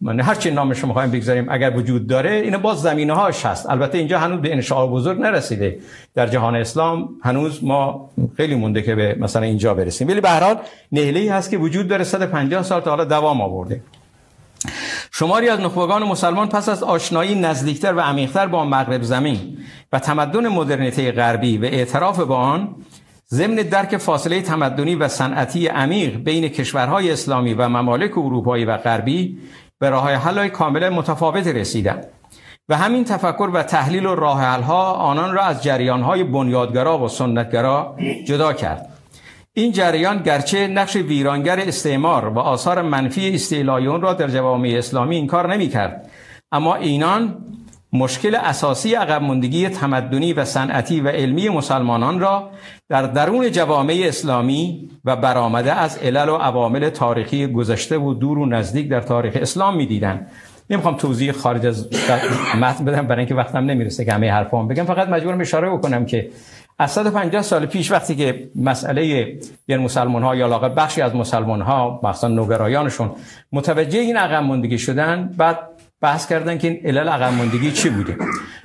من 0.00 0.20
هر 0.20 0.34
چی 0.34 0.50
نامش 0.50 0.78
رو 0.78 0.88
می‌خوایم 0.88 1.10
بگذاریم 1.10 1.46
اگر 1.50 1.76
وجود 1.76 2.06
داره 2.06 2.30
این 2.30 2.56
باز 2.56 2.80
زمینه 2.82 3.12
هاش 3.12 3.46
هست. 3.46 3.70
البته 3.70 3.98
اینجا 3.98 4.18
هنوز 4.18 4.40
به 4.40 4.52
انشاء 4.52 4.86
بزرگ 4.86 5.20
نرسیده. 5.20 5.78
در 6.14 6.26
جهان 6.26 6.56
اسلام 6.56 7.08
هنوز 7.22 7.64
ما 7.64 8.10
خیلی 8.36 8.54
مونده 8.54 8.82
که 8.82 8.94
به 8.94 9.16
مثلا 9.20 9.42
اینجا 9.42 9.74
برسیم. 9.74 10.08
ولی 10.08 10.20
به 10.20 10.28
هر 10.28 10.40
حال 10.40 10.56
هست 11.30 11.50
که 11.50 11.58
وجود 11.58 11.88
داره 11.88 12.04
150 12.04 12.62
سال 12.62 12.80
تا 12.80 12.90
حالا 12.90 13.04
دوام 13.04 13.40
آورده. 13.40 13.80
شماری 15.16 15.48
از 15.48 15.60
نخبگان 15.60 16.04
مسلمان 16.04 16.48
پس 16.48 16.68
از 16.68 16.82
آشنایی 16.82 17.34
نزدیکتر 17.34 17.94
و 17.94 18.00
عمیقتر 18.00 18.46
با 18.46 18.64
مغرب 18.64 19.02
زمین 19.02 19.58
و 19.92 19.98
تمدن 19.98 20.48
مدرنیته 20.48 21.12
غربی 21.12 21.58
و 21.58 21.64
اعتراف 21.64 22.20
با 22.20 22.36
آن 22.36 22.76
ضمن 23.28 23.54
درک 23.54 23.96
فاصله 23.96 24.42
تمدنی 24.42 24.94
و 24.94 25.08
صنعتی 25.08 25.66
عمیق 25.66 26.16
بین 26.16 26.48
کشورهای 26.48 27.10
اسلامی 27.10 27.54
و 27.54 27.68
ممالک 27.68 28.18
اروپایی 28.18 28.64
و 28.64 28.76
غربی 28.76 29.38
به 29.78 29.90
راه 29.90 30.14
حل 30.14 30.48
کاملا 30.48 30.90
متفاوت 30.90 31.46
رسیدند 31.46 32.06
و 32.68 32.76
همین 32.76 33.04
تفکر 33.04 33.50
و 33.52 33.62
تحلیل 33.62 34.06
و 34.06 34.14
راه 34.14 34.44
آنان 34.92 35.34
را 35.34 35.42
از 35.42 35.66
های 35.66 36.24
بنیادگرا 36.24 36.98
و 36.98 37.08
سنتگرا 37.08 37.96
جدا 38.26 38.52
کرد. 38.52 38.93
این 39.56 39.72
جریان 39.72 40.22
گرچه 40.22 40.66
نقش 40.66 40.96
ویرانگر 40.96 41.58
استعمار 41.60 42.28
و 42.28 42.38
آثار 42.38 42.82
منفی 42.82 43.34
استعلای 43.34 43.84
را 43.86 44.12
در 44.12 44.28
جوامع 44.28 44.74
اسلامی 44.78 45.16
این 45.16 45.26
کار 45.26 45.54
نمی 45.54 45.68
کرد 45.68 46.10
اما 46.52 46.74
اینان 46.74 47.36
مشکل 47.92 48.34
اساسی 48.34 48.94
عقب 48.94 49.22
ماندگی 49.22 49.68
تمدنی 49.68 50.32
و 50.32 50.44
صنعتی 50.44 51.00
و 51.00 51.08
علمی 51.08 51.48
مسلمانان 51.48 52.20
را 52.20 52.50
در 52.88 53.02
درون 53.02 53.50
جوامع 53.50 54.04
اسلامی 54.04 54.90
و 55.04 55.16
برآمده 55.16 55.72
از 55.72 55.98
علل 55.98 56.28
و 56.28 56.36
عوامل 56.36 56.88
تاریخی 56.88 57.46
گذشته 57.46 57.98
و 57.98 58.14
دور 58.14 58.38
و 58.38 58.46
نزدیک 58.46 58.88
در 58.88 59.00
تاریخ 59.00 59.36
اسلام 59.36 59.76
می‌دیدند. 59.76 60.30
نمی‌خوام 60.70 60.96
توضیح 60.96 61.32
خارج 61.32 61.66
از 61.66 61.88
متن 62.60 62.84
بدم 62.84 63.06
برای 63.06 63.18
اینکه 63.18 63.34
وقتم 63.34 63.64
نمی‌رسه 63.64 64.04
که 64.04 64.12
همه 64.12 64.32
حرفام 64.32 64.68
بگم. 64.68 64.84
فقط 64.84 65.08
مجبورم 65.08 65.40
اشاره 65.40 65.70
بکنم 65.70 66.06
که 66.06 66.30
از 66.78 66.90
150 66.90 67.42
سال 67.42 67.66
پیش 67.66 67.90
وقتی 67.90 68.16
که 68.16 68.48
مسئله 68.56 69.38
یعنی 69.68 69.84
مسلمان 69.84 70.22
ها 70.22 70.36
یا 70.36 70.46
لاغر 70.46 70.68
بخشی 70.68 71.02
از 71.02 71.14
مسلمان 71.14 71.60
ها 71.60 72.00
مثلا 72.02 72.30
نوگرایانشون 72.30 73.10
متوجه 73.52 73.98
این 73.98 74.16
عقب 74.16 74.42
ماندگی 74.42 74.78
شدن 74.78 75.34
بعد 75.36 75.58
بحث 76.00 76.26
کردن 76.26 76.58
که 76.58 76.68
این 76.68 76.80
علل 76.86 77.08
عقب 77.08 77.32
ماندگی 77.32 77.72
چی 77.72 77.90
بوده. 77.90 78.16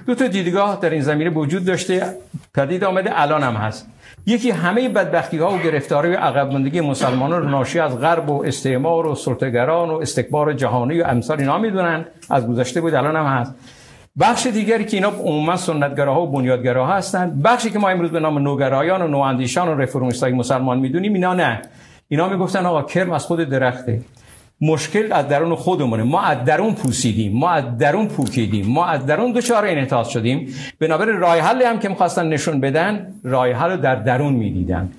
دو 0.08 0.16
تا 0.16 0.28
دیدگاه 0.28 0.80
در 0.82 0.90
این 0.90 1.02
زمینه 1.02 1.30
وجود 1.30 1.66
داشته 1.66 2.14
پدید 2.56 2.84
آمده 2.84 3.22
الان 3.22 3.44
هم 3.44 3.54
هست. 3.54 3.88
یکی 4.26 4.52
همه 4.52 4.90
بدبختی 4.90 5.38
ها 5.38 5.52
و 5.52 5.58
گرفتاری 5.58 6.10
و 6.10 6.18
عقب 6.18 6.52
ماندگی 6.52 6.82
مسلمانان 6.82 7.42
رو 7.42 7.50
ناشی 7.50 7.80
از 7.80 8.00
غرب 8.00 8.30
و 8.30 8.44
استعمار 8.44 9.06
و 9.06 9.16
سلطه‌گران 9.16 9.90
و 9.90 9.94
استکبار 9.94 10.54
جهانی 10.54 11.02
و 11.02 11.06
امثال 11.06 11.40
اینا 11.40 11.58
می‌دونن 11.58 12.06
از 12.30 12.48
گذشته 12.48 12.82
بود 12.82 12.96
الان 12.96 13.16
هم 13.16 13.26
هست. 13.26 13.56
بخش 14.20 14.48
دیگری 14.48 14.86
که 14.86 14.98
اینا 14.98 15.10
عموما 15.10 15.56
سنتگراها 15.56 16.22
و 16.22 16.32
بنیادگراها 16.32 16.94
هستند. 16.94 17.44
بخشی 17.44 17.70
که 17.70 17.80
ما 17.80 17.90
امروز 17.90 18.12
به 18.12 18.20
نام 18.20 18.40
نوگرایان 18.40 19.02
و 19.02 19.08
نواندیشان 19.08 19.68
و 19.68 19.76
رفرمیستای 19.82 20.32
مسلمان 20.34 20.80
می‌دونیم 20.80 21.14
اینا 21.14 21.34
نه. 21.34 21.62
اینا 22.08 22.30
می‌گفتن 22.30 22.66
آقا 22.66 22.82
کرم 22.82 23.12
از 23.12 23.26
خود 23.26 23.40
درخته. 23.40 24.02
مشکل 24.62 25.14
از 25.14 25.28
درون 25.28 25.56
خودمونه. 25.56 26.04
ما 26.04 26.22
از 26.22 26.46
درون 26.46 26.74
پوسیدیم. 26.74 27.38
ما 27.38 27.50
از 27.50 27.78
درون 27.78 28.08
پوکیدیم. 28.08 28.66
ما 28.68 28.86
از 28.86 29.06
درون 29.06 29.32
دچار 29.32 29.66
انحطاط 29.66 30.08
شدیم. 30.08 30.54
بنابراین 30.80 31.20
راه 31.20 31.40
حلی 31.40 31.64
هم 31.64 31.80
که 31.80 31.90
می‌خواستن 31.90 32.28
نشون 32.28 32.60
بدن 32.60 33.08
راه 33.24 33.52
حل 33.52 33.78
در 33.78 33.96
درون 33.96 34.34
می‌دیدن. 34.34 34.90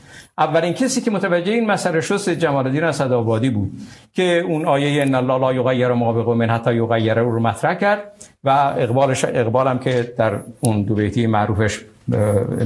اولین 0.40 0.72
کسی 0.72 1.00
که 1.00 1.10
متوجه 1.10 1.52
این 1.52 1.66
مسئله 1.66 2.00
شد 2.00 2.28
جمال 2.28 2.66
الدین 2.66 2.84
اسدآبادی 2.84 3.50
بود 3.50 3.72
که 4.12 4.38
اون 4.38 4.66
آیه 4.66 5.02
ان 5.02 5.14
الله 5.14 5.38
لا 5.38 5.52
یغیر 5.52 5.92
ما 5.92 6.12
بقوم 6.12 6.42
حتی 6.50 6.74
یغیر 6.74 7.14
رو 7.14 7.40
مطرح 7.40 7.74
کرد 7.74 8.12
و 8.44 8.50
اقبالش 8.78 9.24
اقبالم 9.24 9.78
که 9.78 10.14
در 10.18 10.40
اون 10.60 10.82
دو 10.82 10.94
بیتی 10.94 11.26
معروفش 11.26 11.80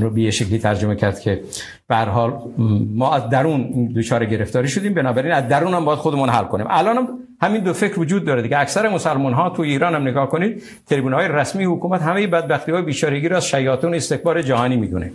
رو 0.00 0.10
به 0.10 0.30
شکلی 0.30 0.58
ترجمه 0.58 0.96
کرد 0.96 1.20
که 1.20 1.40
به 1.88 1.96
حال 1.96 2.32
ما 2.94 3.14
از 3.14 3.28
درون 3.28 3.92
دچار 3.96 4.24
گرفتاری 4.24 4.68
شدیم 4.68 4.94
بنابراین 4.94 5.32
از 5.32 5.48
درون 5.48 5.74
هم 5.74 5.84
باید 5.84 5.98
خودمون 5.98 6.28
حل 6.28 6.44
کنیم. 6.44 6.66
الان 6.70 6.96
هم 6.96 7.08
همین 7.42 7.62
دو 7.62 7.72
فکر 7.72 8.00
وجود 8.00 8.24
داره 8.24 8.42
دیگه. 8.42 8.58
اکثر 8.58 8.88
مسلمان 8.88 9.32
ها 9.32 9.50
تو 9.50 9.62
ایران 9.62 9.94
هم 9.94 10.02
نگاه 10.02 10.28
کنید 10.28 10.62
تریبون 10.86 11.12
های 11.12 11.28
رسمی 11.28 11.64
حکومت 11.64 12.02
همه 12.02 12.26
بدبختی 12.26 12.72
های 12.72 12.82
بیچارگی 12.82 13.28
را 13.28 13.36
از 13.36 13.48
شیاطین 13.48 13.94
استکبار 13.94 14.42
جهانی 14.42 14.76
می‌دونه. 14.76 15.12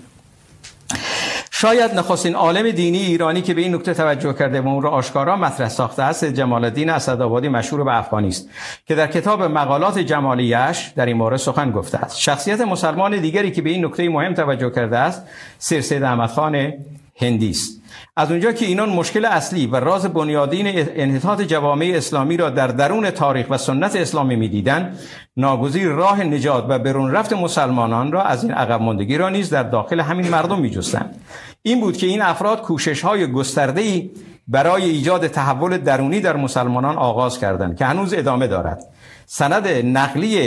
شاید 1.62 1.94
نخستین 1.94 2.36
عالم 2.36 2.72
دینی 2.72 2.98
ایرانی 2.98 3.42
که 3.42 3.54
به 3.54 3.62
این 3.62 3.76
نکته 3.76 3.94
توجه 3.94 4.34
کرده 4.34 4.62
و 4.62 4.68
اون 4.68 4.84
را 4.84 4.90
آشکارا 4.90 5.36
مطرح 5.36 5.70
ساخته 5.70 6.04
است 6.04 6.26
جمال 6.26 6.64
الدین 6.64 6.90
اسدآبادی 6.90 7.50
مشهور 7.50 7.84
به 7.84 7.98
افغانی 7.98 8.28
است 8.28 8.50
که 8.86 8.96
در 8.96 9.08
کتاب 9.08 9.44
مقالات 9.44 10.00
جمالیش 10.00 10.92
در 10.96 11.06
این 11.06 11.18
مورد 11.18 11.38
سخن 11.38 11.72
گفته 11.72 11.98
است. 11.98 12.20
شخصیت 12.20 12.62
مسلمان 12.62 13.22
دیگری 13.22 13.52
که 13.52 13.62
به 13.62 13.70
این 13.70 13.86
نکته 13.86 14.10
مهم 14.10 14.34
توجه 14.34 14.70
کرده 14.70 14.98
است 14.98 15.24
سید 15.60 16.04
احمد 16.04 16.30
خان 16.30 16.74
هندی 17.16 17.50
است. 17.50 17.79
از 18.18 18.32
اونجا 18.32 18.52
که 18.52 18.66
اینان 18.66 18.90
مشکل 18.90 19.26
اصلی 19.26 19.68
و 19.68 19.76
راز 19.76 20.06
بنیادین 20.06 20.68
انحطاط 20.96 21.42
جوامع 21.42 21.92
اسلامی 21.96 22.38
را 22.38 22.50
در 22.50 22.68
درون 22.68 23.10
تاریخ 23.10 23.46
و 23.50 23.58
سنت 23.58 23.96
اسلامی 23.96 24.36
می‌دیدند 24.36 25.00
ناگزیر 25.38 25.88
راه 25.88 26.24
نجات 26.24 26.66
و 26.70 26.80
برون 26.80 27.12
رفت 27.12 27.34
مسلمانان 27.34 28.12
را 28.12 28.24
از 28.24 28.44
این 28.44 28.54
عقب 28.54 28.82
ماندگی 28.82 29.18
را 29.18 29.30
نیز 29.30 29.50
در 29.50 29.64
داخل 29.64 30.00
همین 30.00 30.30
مردم 30.30 30.60
میجستند. 30.60 31.16
این 31.62 31.82
بود 31.82 31.98
که 31.98 32.08
این 32.08 32.22
افراد 32.22 32.62
کوشش 32.62 33.02
های 33.02 33.32
گسترده 33.32 34.10
برای 34.48 34.84
ایجاد 34.84 35.28
تحول 35.28 35.78
درونی 35.78 36.22
در 36.22 36.36
مسلمانان 36.36 36.98
آغاز 36.98 37.40
کردند 37.40 37.78
که 37.78 37.86
هنوز 37.86 38.14
ادامه 38.14 38.48
دارد. 38.48 38.84
سند 39.32 39.68
نقلی 39.68 40.38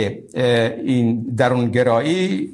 این 0.85 1.21
درونگرایی 1.37 2.49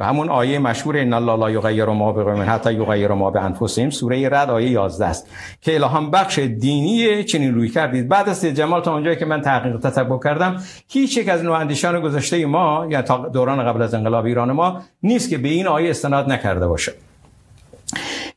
همون 0.00 0.28
آیه 0.28 0.58
مشهور 0.58 0.98
ان 0.98 1.12
الله 1.12 1.36
لا 1.36 1.50
یغیر 1.50 1.84
ما 1.84 2.12
بقوم 2.12 2.44
حتی 2.48 2.72
یغیر 2.72 3.08
ما 3.08 3.30
بانفسهم 3.30 3.90
سوره 3.90 4.28
رد 4.28 4.50
آیه 4.50 4.70
11 4.70 5.06
است 5.06 5.28
که 5.60 5.74
الهام 5.74 6.10
بخش 6.10 6.38
دینی 6.38 7.24
چنین 7.24 7.54
روی 7.54 7.68
کردید. 7.68 8.08
بعد 8.08 8.28
از 8.28 8.44
جمال 8.44 8.82
تا 8.82 8.94
اونجایی 8.94 9.16
که 9.16 9.24
من 9.24 9.40
تحقیق 9.40 9.76
تتبع 9.76 10.18
کردم 10.24 10.62
هیچ 10.88 11.16
یک 11.16 11.28
از 11.28 11.44
نواندیشان 11.44 12.00
گذشته 12.00 12.46
ما 12.46 12.86
یا 12.90 13.02
تا 13.02 13.28
دوران 13.28 13.64
قبل 13.64 13.82
از 13.82 13.94
انقلاب 13.94 14.24
ایران 14.24 14.52
ما 14.52 14.80
نیست 15.02 15.30
که 15.30 15.38
به 15.38 15.48
این 15.48 15.66
آیه 15.66 15.90
استناد 15.90 16.32
نکرده 16.32 16.68
باشه. 16.68 16.92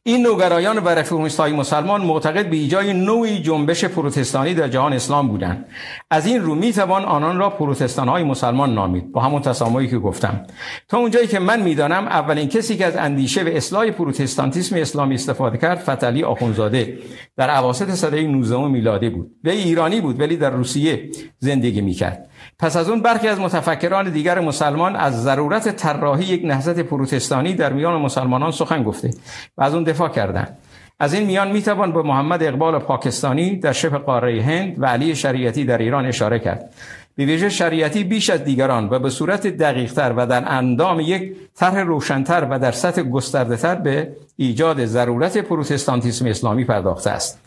این 0.06 0.22
نوگرایان 0.22 0.78
و 0.78 0.90
رفرمیست 0.90 1.40
های 1.40 1.54
مسلمان 1.54 2.02
معتقد 2.02 2.50
به 2.50 2.56
ایجای 2.56 2.94
نوعی 2.94 3.42
جنبش 3.42 3.86
پروتستانی 3.86 4.54
در 4.54 4.68
جهان 4.68 4.94
اسلام 4.94 5.28
بودند. 5.28 5.66
از 6.12 6.26
این 6.26 6.42
رو 6.42 6.56
می‌توان 6.56 7.06
آنان 7.06 7.38
را 7.38 7.50
پروتستان 7.50 8.08
های 8.08 8.24
مسلمان 8.24 8.74
نامید. 8.74 9.12
با 9.12 9.22
همون 9.22 9.42
تسامحی 9.42 9.88
که 9.88 9.98
گفتم. 10.00 10.42
تا 10.90 10.98
اونجایی 10.98 11.28
که 11.28 11.40
من 11.40 11.62
می‌دانم 11.62 12.08
اولین 12.08 12.50
کسی 12.50 12.78
که 12.78 12.86
از 12.86 12.96
اندیشه 12.96 13.44
به 13.44 13.58
اصلاح 13.58 13.92
پروتستانتیسم 13.92 14.76
اسلامی 14.76 15.16
استفاده 15.16 15.58
کرد 15.58 15.78
فتلی 15.78 16.24
آخونزاده. 16.24 16.98
در 17.38 17.58
اواسط 17.58 17.90
سده 17.90 18.22
19 18.22 18.68
میلادی 18.68 19.10
بود. 19.10 19.32
و 19.44 19.50
ایرانی 19.50 20.02
بود 20.02 20.20
ولی 20.20 20.38
در 20.38 20.50
روسیه 20.50 21.10
زندگی 21.40 21.82
می‌کرد. 21.82 22.30
پس 22.60 22.76
از 22.76 22.90
اون 22.90 23.02
برخی 23.02 23.28
از 23.28 23.40
متفکران 23.40 24.10
دیگر 24.10 24.40
مسلمان 24.40 24.96
از 24.96 25.24
ضرورت 25.24 25.76
طراحی 25.76 26.26
یک 26.26 26.42
نهضت 26.46 26.80
پروتستانی 26.80 27.54
در 27.54 27.74
میان 27.74 28.02
مسلمانان 28.02 28.52
سخن 28.52 28.84
گفته. 28.84 29.10
و 29.58 29.64
از 29.64 29.74
اون 29.74 29.84
دفاع 29.94 30.10
کردند 30.10 30.58
از 31.00 31.14
این 31.14 31.26
میان 31.26 31.52
می‌توان 31.52 31.92
به 31.92 32.02
محمد 32.02 32.44
اقبال 32.44 32.80
پاکستانی 32.80 33.56
در 33.56 33.72
شبه 33.72 33.98
قاره 33.98 34.42
هند 34.42 34.76
و 34.78 34.86
علی 34.86 35.16
شریعتی 35.16 35.66
در 35.66 35.78
ایران 35.78 36.06
اشاره 36.06 36.40
کرد. 36.40 36.70
به 37.16 37.26
ویژه 37.26 37.50
شریعتی 37.50 38.04
بیش 38.04 38.30
از 38.30 38.44
دیگران 38.44 38.90
و 38.92 39.00
به 39.00 39.10
صورت 39.10 39.48
دقیقتر 39.48 40.14
و 40.18 40.26
در 40.26 40.44
اندام 40.48 41.00
یک 41.00 41.36
طرح 41.56 41.80
روشنتر 41.80 42.48
و 42.50 42.60
در 42.60 42.72
سطح 42.72 43.02
گستردهتر 43.02 43.76
به 43.76 44.08
ایجاد 44.38 44.86
ضرورت 44.86 45.38
پروتستانتیسم 45.38 46.26
اسلامی 46.26 46.64
پرداخته 46.66 47.10
است. 47.10 47.40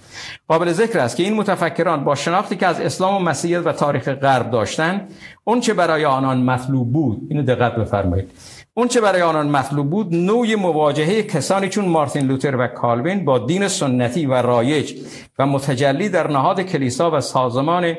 قابل 0.49 0.73
ذکر 0.73 0.99
است 0.99 1.17
که 1.17 1.23
این 1.23 1.35
متفکران 1.35 2.05
با 2.05 2.15
شناختی 2.15 2.57
که 2.57 2.67
از 2.67 2.81
اسلام 2.81 3.15
و 3.15 3.19
مسیحیت 3.19 3.67
و 3.67 3.73
تاریخ 3.73 4.09
غرب 4.09 4.51
داشتند 4.51 5.09
اون 5.45 5.61
چه 5.61 5.75
برای 5.75 6.05
آنان 6.05 6.43
مطلوب 6.43 6.93
بود 6.93 7.27
اینو 7.31 7.43
دقت 7.43 7.77
بفرمایید. 7.77 8.31
اون 8.79 8.89
چه 8.89 9.01
برای 9.01 9.23
آنان 9.23 9.49
مطلوب 9.49 9.91
بود 9.91 10.15
نوع 10.15 10.55
مواجهه 10.55 11.23
کسانی 11.23 11.69
چون 11.69 11.85
مارتین 11.85 12.27
لوتر 12.27 12.57
و 12.57 12.67
کالوین 12.67 13.25
با 13.25 13.39
دین 13.39 13.69
سنتی 13.69 14.27
و 14.27 14.35
رایج 14.35 14.95
و 15.39 15.47
متجلی 15.47 16.09
در 16.09 16.31
نهاد 16.31 16.61
کلیسا 16.61 17.11
و 17.11 17.21
سازمان 17.21 17.95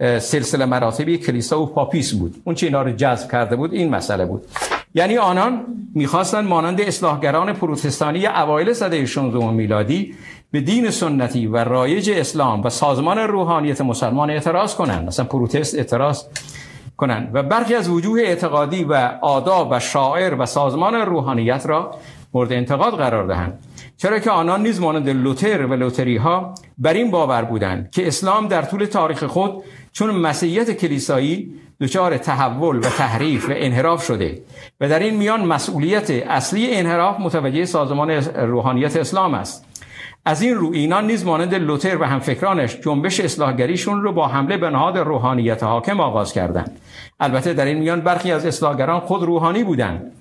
سلسله 0.00 0.64
مراتبی 0.64 1.18
کلیسا 1.18 1.62
و 1.62 1.66
پاپیسم 1.66 2.14
بود. 2.14 2.34
اون 2.44 2.54
چه 2.54 2.66
اینا 2.66 2.82
رو 2.82 2.92
جذب 2.92 3.32
کرده 3.32 3.56
بود 3.56 3.72
این 3.72 3.90
مسئله 3.90 4.26
بود. 4.26 4.42
یعنی 4.94 5.18
آنان 5.18 5.64
می‌خواستند 5.94 6.48
مانند 6.48 6.80
اصلاحگران 6.80 7.52
پروتستانی 7.52 8.26
اوایل 8.26 8.72
سده 8.72 9.06
16 9.06 9.50
میلادی 9.50 10.14
به 10.50 10.60
دین 10.60 10.90
سنتی 10.90 11.46
و 11.46 11.56
رایج 11.56 12.10
اسلام 12.10 12.62
و 12.62 12.70
سازمان 12.70 13.18
روحانیت 13.18 13.80
مسلمان 13.80 14.30
اعتراض 14.30 14.74
کنند. 14.74 15.06
مثلا 15.06 15.24
protest 15.24 15.74
اعتراض 15.74 16.22
کنند. 16.98 17.30
و 17.32 17.42
برخی 17.42 17.74
از 17.74 17.88
وجوه 17.88 18.20
اعتقادی 18.20 18.84
و 18.84 18.94
آداب 19.22 19.68
و 19.70 19.80
شعائر 19.80 20.34
و 20.38 20.46
سازمان 20.46 20.94
روحانیت 20.94 21.66
را 21.66 21.94
مورد 22.34 22.52
انتقاد 22.52 22.94
قرار 22.94 23.26
دهند. 23.26 23.58
چرا 23.96 24.18
که 24.18 24.30
آنان 24.30 24.62
نیز 24.62 24.80
مانند 24.80 25.08
لوتر 25.08 25.66
و 25.66 25.74
لوتری 25.74 26.16
ها 26.16 26.54
بر 26.78 26.92
این 26.92 27.10
باور 27.10 27.42
بودند 27.42 27.90
که 27.90 28.06
اسلام 28.06 28.48
در 28.48 28.62
طول 28.62 28.84
تاریخ 28.84 29.24
خود 29.24 29.62
چون 29.92 30.10
مسیحیت 30.10 30.70
کلیسایی 30.70 31.54
دچار 31.80 32.18
تحول 32.18 32.76
و 32.76 32.80
تحریف 32.80 33.48
و 33.48 33.52
انحراف 33.54 34.04
شده 34.04 34.42
و 34.80 34.88
در 34.88 34.98
این 34.98 35.16
میان 35.16 35.44
مسئولیت 35.44 36.10
اصلی 36.10 36.74
انحراف 36.74 37.20
متوجه 37.20 37.64
سازمان 37.64 38.10
روحانیت 38.10 38.96
اسلام 38.96 39.34
است. 39.34 39.67
از 40.28 40.42
این 40.42 40.54
رو 40.54 40.70
اینان 40.72 41.06
نیز 41.06 41.26
مانند 41.26 41.54
لوتر 41.54 41.96
و 41.96 42.04
همفکرانش 42.04 42.76
جنبش 42.80 43.20
اصلاحگریشون 43.20 44.02
رو 44.02 44.12
با 44.12 44.28
حمله 44.28 44.56
به 44.56 44.70
نهاد 44.70 44.98
روحانیت 44.98 45.62
حاکم 45.62 46.00
آغاز 46.00 46.32
کردند. 46.32 46.78
البته 47.20 47.52
در 47.52 47.64
این 47.64 47.78
میان 47.78 48.00
برخی 48.00 48.32
از 48.32 48.46
اصلاحگران 48.46 49.00
خود 49.00 49.22
روحانی 49.22 49.64
بودند. 49.64 50.12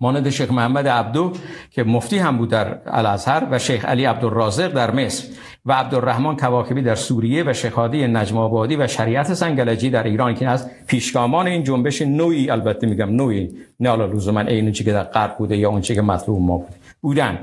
مانند 0.00 0.30
شیخ 0.30 0.50
محمد 0.50 0.88
عبدو 0.88 1.32
که 1.70 1.84
مفتی 1.84 2.18
هم 2.18 2.38
بود 2.38 2.48
در 2.48 2.78
الازهر 2.86 3.46
و 3.50 3.58
شیخ 3.58 3.84
علی 3.84 4.04
عبدالرازق 4.04 4.68
در 4.68 4.90
مصر 4.90 5.28
و 5.66 5.72
عبدالرحمن 5.72 6.36
کواکبی 6.36 6.82
در 6.82 6.94
سوریه 6.94 7.44
و 7.46 7.52
شیخ 7.52 7.72
هادی 7.72 8.06
نجم 8.06 8.38
آبادی 8.38 8.76
و 8.76 8.86
شریعت 8.86 9.34
سنگلجی 9.34 9.90
در 9.90 10.02
ایران 10.02 10.34
که 10.34 10.48
از 10.48 10.70
پیشگامان 10.86 11.46
این 11.46 11.64
جنبش 11.64 12.02
نوعی 12.02 12.50
البته 12.50 12.86
میگم 12.86 13.10
نوعی 13.10 13.50
نه 13.80 13.88
حالا 13.88 14.06
لزوما 14.06 14.40
عین 14.40 14.72
که 14.72 14.92
در 14.92 15.02
غرب 15.02 15.36
بوده 15.38 15.56
یا 15.56 15.68
اون 15.68 15.80
که 15.80 16.02
مطلوب 16.02 16.42
ما 16.42 16.58
بوده. 16.58 16.85
بودن. 17.06 17.38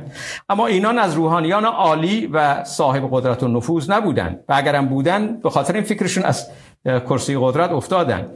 اما 0.49 0.67
اینان 0.67 0.99
از 0.99 1.13
روحانیان 1.13 1.65
عالی 1.65 2.27
و 2.33 2.63
صاحب 2.63 3.07
قدرت 3.11 3.43
و 3.43 3.47
نفوذ 3.47 3.91
نبودند 3.91 4.39
و 4.49 4.53
اگرم 4.57 4.87
بودن 4.87 5.39
به 5.39 5.49
خاطر 5.49 5.73
این 5.73 5.83
فکرشون 5.83 6.23
از 6.23 6.49
کرسی 6.85 7.37
قدرت 7.39 7.71
افتادن. 7.71 8.27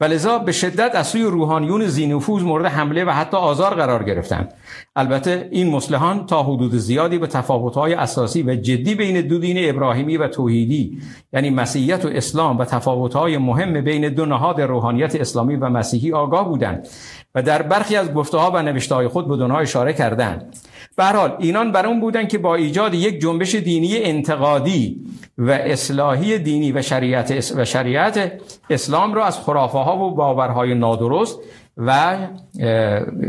و 0.00 0.04
لذا 0.04 0.38
به 0.38 0.52
شدت 0.52 0.94
از 0.94 1.06
سوی 1.06 1.22
روحانیون 1.22 1.86
زینفوز 1.86 2.42
مورد 2.42 2.66
حمله 2.66 3.04
و 3.04 3.10
حتی 3.10 3.36
آزار 3.36 3.74
قرار 3.74 4.04
گرفتند 4.04 4.54
البته 4.96 5.48
این 5.50 5.70
مسلحان 5.70 6.26
تا 6.26 6.42
حدود 6.42 6.74
زیادی 6.74 7.18
به 7.18 7.26
تفاوت‌های 7.26 7.94
اساسی 7.94 8.42
و 8.42 8.54
جدی 8.54 8.94
بین 8.94 9.20
دو 9.20 9.38
دین 9.38 9.70
ابراهیمی 9.70 10.16
و 10.16 10.28
توحیدی 10.28 10.98
یعنی 11.32 11.50
مسیحیت 11.50 12.04
و 12.04 12.08
اسلام 12.08 12.58
و 12.58 12.64
تفاوت‌های 12.64 13.38
مهم 13.38 13.80
بین 13.80 14.08
دو 14.08 14.26
نهاد 14.26 14.60
روحانیت 14.60 15.16
اسلامی 15.16 15.56
و 15.56 15.68
مسیحی 15.68 16.12
آگاه 16.12 16.48
بودند. 16.48 16.88
و 17.36 17.42
در 17.42 17.62
برخی 17.62 17.96
از 17.96 18.12
گفته‌ها 18.12 18.50
و 18.50 18.62
نوشته‌های 18.62 19.08
خود 19.08 19.28
به 19.28 19.36
دونها 19.36 19.58
اشاره 19.58 19.92
کردند. 19.92 20.56
به 20.96 21.04
حال 21.04 21.36
اینان 21.38 21.72
بر 21.72 21.86
اون 21.86 22.00
بودن 22.00 22.26
که 22.26 22.38
با 22.38 22.54
ایجاد 22.54 22.94
یک 22.94 23.20
جنبش 23.20 23.54
دینی 23.54 24.02
انتقادی 24.02 25.00
و 25.38 25.50
اصلاحی 25.50 26.38
دینی 26.38 26.72
و 26.72 26.82
شریعت 26.82 27.52
و 27.56 27.64
شریعت 27.64 28.32
اسلام 28.70 29.14
را 29.14 29.24
از 29.24 29.38
خرافه 29.38 29.78
ها 29.78 29.98
و 29.98 30.14
باورهای 30.14 30.74
نادرست 30.74 31.38
و 31.76 32.16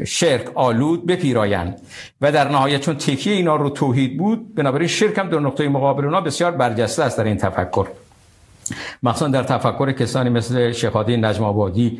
شرک 0.05 0.45
آلود 0.55 1.05
بپیرایند. 1.05 1.81
و 2.21 2.31
در 2.31 2.49
نهایت 2.49 2.81
چون 2.81 2.95
تکیه 2.95 3.33
اینا 3.33 3.55
رو 3.55 3.69
توحید 3.69 4.17
بود 4.17 4.55
بنابراین 4.55 4.87
شرک 4.87 5.17
هم 5.17 5.29
در 5.29 5.39
نقطه 5.39 5.69
مقابل 5.69 6.05
اونا 6.05 6.21
بسیار 6.21 6.51
برجسته 6.51 7.03
است 7.03 7.17
در 7.17 7.23
این 7.23 7.37
تفکر. 7.37 7.87
مخصوصا 9.03 9.27
در 9.27 9.43
تفکر 9.43 9.91
کسانی 9.91 10.29
مثل 10.29 10.71
شیخادی 10.71 11.17
نجم 11.17 11.43
آبادی 11.43 11.99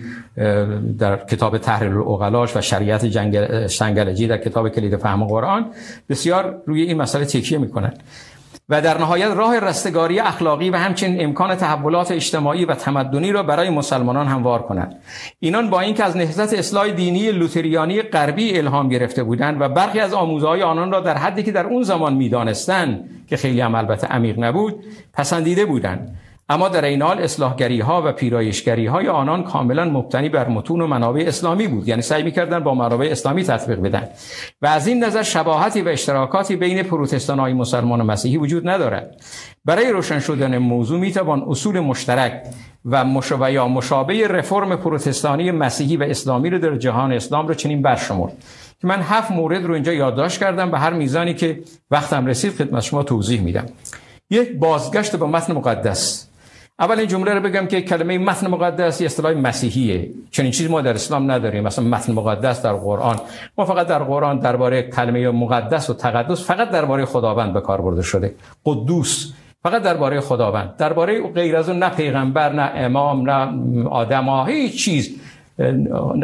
در 1.00 1.26
کتاب 1.26 1.58
تحریر 1.58 1.98
الاغلاش 1.98 2.58
و 2.58 2.62
شریعت 2.62 3.06
جنگل 3.06 3.68
شنگلجی 3.68 4.28
در 4.28 4.38
کتاب 4.38 4.70
کلید 4.70 4.98
فهم 4.98 5.24
قرآن 5.24 5.66
بسیار 6.10 6.62
روی 6.66 6.82
این 6.82 6.98
مسئله 6.98 7.26
تکیه 7.26 7.58
می‌کنند 7.58 8.04
و 8.70 8.82
در 8.82 8.98
نهایت 8.98 9.32
راه 9.32 9.60
رستگاری 9.60 10.20
اخلاقی 10.20 10.70
و 10.70 10.76
همچنین 10.76 11.24
امکان 11.24 11.56
تحولات 11.56 12.12
اجتماعی 12.12 12.66
و 12.66 12.76
تمدنی 12.76 13.32
را 13.32 13.44
برای 13.44 13.70
مسلمانان 13.70 14.28
هموار 14.28 14.62
کنند. 14.62 14.96
اینان 15.40 15.70
با 15.70 15.80
اینکه 15.80 16.04
از 16.04 16.18
نهضت 16.18 16.54
اصلاح 16.54 16.92
دینی 16.92 17.32
لوتریانی 17.32 18.02
غربی 18.02 18.58
الهام 18.58 18.90
گرفته 18.90 19.24
بودند 19.24 19.62
و 19.62 19.70
برخی 19.70 20.00
از 20.00 20.14
آموزهای 20.14 20.64
آنان 20.64 20.92
را 20.92 21.00
در 21.00 21.18
حدی 21.18 21.44
که 21.44 21.52
در 21.52 21.66
اون 21.66 21.84
زمان 21.84 22.14
می‌دانستند 22.14 23.10
که 23.28 23.38
خیلی 23.38 23.62
هم 23.62 23.76
البته 23.76 24.08
عمیق 24.08 24.40
نبود 24.40 24.76
پسندیده 25.14 25.66
بودند. 25.66 26.18
اما 26.50 26.70
در 26.70 26.86
این 26.86 27.02
حال 27.02 27.20
اصلاحگری 27.20 27.80
ها 27.80 28.04
و 28.06 28.12
پیرایشگری 28.12 28.86
های 28.86 29.08
آنان 29.08 29.44
کاملا 29.44 29.86
مبتنی 29.86 30.30
بر 30.30 30.48
متون 30.48 30.82
و 30.82 30.88
منابع 30.88 31.24
اسلامی 31.28 31.68
بود. 31.68 31.88
یعنی 31.88 32.02
سعی 32.02 32.24
می‌کردن 32.24 32.60
با 32.60 32.74
منابع 32.74 33.08
اسلامی 33.12 33.44
تطبیق 33.44 33.80
بدن 33.80 34.08
و 34.62 34.68
از 34.68 34.88
این 34.88 35.04
نظر 35.04 35.24
شباهتی 35.24 35.82
و 35.82 35.88
اشتراکاتی 35.88 36.56
بین 36.56 36.84
پروتستان 36.84 37.40
های 37.40 37.54
مسلمان 37.54 38.02
و 38.02 38.04
مسیحی 38.04 38.38
وجود 38.38 38.70
ندارد. 38.70 39.22
برای 39.66 39.92
روشن 39.92 40.20
شدن 40.20 40.58
موضوع 40.58 41.00
می‌توان 41.00 41.44
اصول 41.48 41.80
مشترک 41.80 42.44
و 42.86 43.06
مشابه 43.06 43.54
یا 43.54 43.68
مشابه 43.68 44.28
رفرم 44.28 44.76
پروتستانی 44.76 45.52
مسیحی 45.52 45.98
و 45.98 46.04
اسلامی 46.04 46.50
رو 46.50 46.60
در 46.60 46.76
جهان 46.76 47.12
اسلام 47.12 47.48
رو 47.48 47.54
چنین 47.54 47.82
برشمرد. 47.82 48.34
که 48.82 48.88
من 48.88 49.02
هفت 49.02 49.32
مورد 49.32 49.66
رو 49.66 49.74
اینجا 49.74 49.94
یادداشت 49.94 50.40
کردم 50.40 50.72
به 50.72 50.80
هر 50.80 50.94
میزانی 50.94 51.34
که 51.34 51.60
وقتم 51.92 52.26
رسید 52.26 52.54
خدمت 52.54 52.84
شما 52.84 53.04
توضیح 53.04 53.42
میدم. 53.42 53.66
یک 54.30 54.52
بازگشت 54.52 55.16
به 55.16 55.26
متن 55.26 55.54
مقدس. 55.54 56.27
اول 56.80 57.00
این 57.00 57.08
جمله 57.08 57.34
رو 57.34 57.40
بگم 57.40 57.66
که 57.66 57.82
کلمه 57.82 58.18
متن 58.18 58.48
مقدس 58.48 59.02
یه 59.02 59.06
اصطلاح 59.06 59.34
مسیحیه. 59.34 60.10
چنین 60.32 60.52
چیزی 60.52 60.70
ما 60.70 60.82
در 60.82 60.94
اسلام 60.94 61.32
نداریم. 61.32 61.64
مثلا 61.64 61.86
متن 61.86 62.14
مقدس 62.14 62.62
در 62.62 62.74
قرآن. 62.74 63.16
ما 63.58 63.66
فقط 63.66 63.88
در 63.88 64.04
قرآن 64.04 64.40
درباره 64.40 64.82
کلمه 64.82 65.30
مقدس 65.30 65.90
و 65.90 65.94
تقدس 65.94 66.44
فقط 66.46 66.70
درباره 66.70 67.06
خداوند 67.06 67.54
به 67.54 67.62
کار 67.62 67.82
برده 67.82 68.02
شده. 68.02 68.36
قدوس 68.66 69.34
فقط 69.64 69.82
درباره 69.82 70.22
خداوند. 70.22 70.76
درباره 70.78 71.32
غیر 71.32 71.58
از 71.58 71.70
اون 71.70 71.80
نه 71.80 71.90
پیغمبر 71.90 72.54
نه 72.54 72.72
امام 72.76 73.30
نه 73.30 73.88
آدم 73.90 74.46
هیچ 74.48 74.86
چیز. 74.86 75.20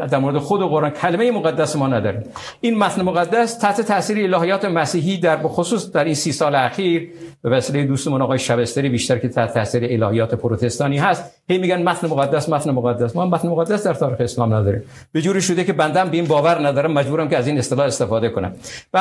در 0.10 0.18
مورد 0.18 0.38
خود 0.38 0.62
قرآن 0.62 0.90
کلمه 0.90 1.32
مقدس 1.32 1.76
ما 1.76 1.88
نداریم. 1.88 2.24
این 2.62 2.78
متن 2.78 3.02
مقدس 3.02 3.58
تحت 3.58 3.82
تاثیر 3.82 4.36
الهیات 4.36 4.66
مسیحی 4.66 5.18
در 5.18 5.36
بخصوص 5.36 5.92
در 5.92 6.04
این 6.04 6.14
سی 6.14 6.32
سال 6.32 6.56
اخیر 6.56 7.10
به 7.42 7.50
وسیله 7.50 7.86
دوستمون 7.86 8.22
آقای 8.22 8.40
شبستری 8.40 8.90
بیشتر 8.90 9.18
که 9.18 9.30
تحت 9.30 9.54
تاثیر 9.54 10.04
الهیات 10.04 10.36
پروتستانی 10.36 10.98
هست. 10.98 11.32
هی 11.50 11.58
میگن 11.58 11.84
متن 11.84 12.08
مقدس 12.08 12.50
متن 12.50 12.72
مقدس. 12.72 13.16
ما 13.16 13.26
متن 13.26 13.48
مقدس 13.48 13.88
در 13.88 13.94
تاریخ 13.94 14.22
اسلام 14.22 14.54
نداریم. 14.54 14.84
به 15.12 15.22
جوری 15.22 15.42
شده 15.42 15.64
که 15.64 15.74
بندم 15.74 16.10
به 16.10 16.18
این 16.18 16.26
باور 16.26 16.68
ندارم. 16.68 16.92
مجبورم 16.92 17.30
که 17.30 17.38
از 17.38 17.48
این 17.48 17.58
اصطلاح 17.58 17.86
استفاده 17.86 18.30
کنم. 18.30 18.54
به 18.92 19.00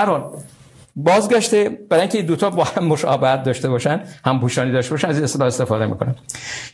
بازگشته 0.97 1.79
برای 1.89 2.01
اینکه 2.01 2.23
دوتا 2.23 2.51
با 2.51 2.65
هم 2.65 2.85
مشابهت 2.85 3.43
داشته 3.43 3.69
باشن 3.69 4.01
هم 4.25 4.41
پوشانی 4.41 4.73
داشته 4.73 4.91
باشن 4.91 5.09
از 5.09 5.17
این 5.17 5.25
اصطلاح 5.25 5.47
استفاده 5.47 5.87
می‌کنن 5.87 6.15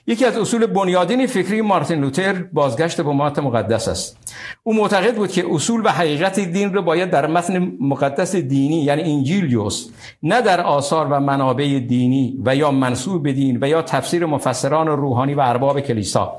یکی 0.07 0.25
از 0.25 0.39
اصول 0.39 0.67
بنیادین 0.67 1.27
فکری 1.27 1.61
مارتین 1.61 2.01
لوتر 2.01 2.33
بازگشت 2.33 3.01
به 3.01 3.13
مات 3.13 3.39
مقدس 3.39 3.89
است. 3.89 4.35
او 4.63 4.75
معتقد 4.75 5.15
بود 5.15 5.31
که 5.31 5.45
اصول 5.51 5.83
و 5.85 5.89
حقیقت 5.89 6.41
دین 6.41 6.75
رو 6.75 6.83
باید 6.83 7.11
در 7.11 7.27
متن 7.27 7.73
مقدس 7.81 8.37
دینی 8.37 8.85
یعنی 8.85 9.03
انجیل 9.03 9.49
جست 9.49 9.93
نه 10.23 10.43
در 10.43 10.61
آثار 10.61 11.07
و 11.11 11.21
منابع 11.21 11.79
دینی 11.79 12.39
و 12.45 12.57
یا 12.57 12.71
منصوب 12.71 13.23
به 13.23 13.33
دین 13.33 13.59
و 13.61 13.69
یا 13.69 13.83
تفسیر 13.83 14.27
مفسران 14.27 14.87
روحانی 14.87 15.35
و 15.35 15.41
ارباب 15.41 15.81
کلیسا. 15.81 16.33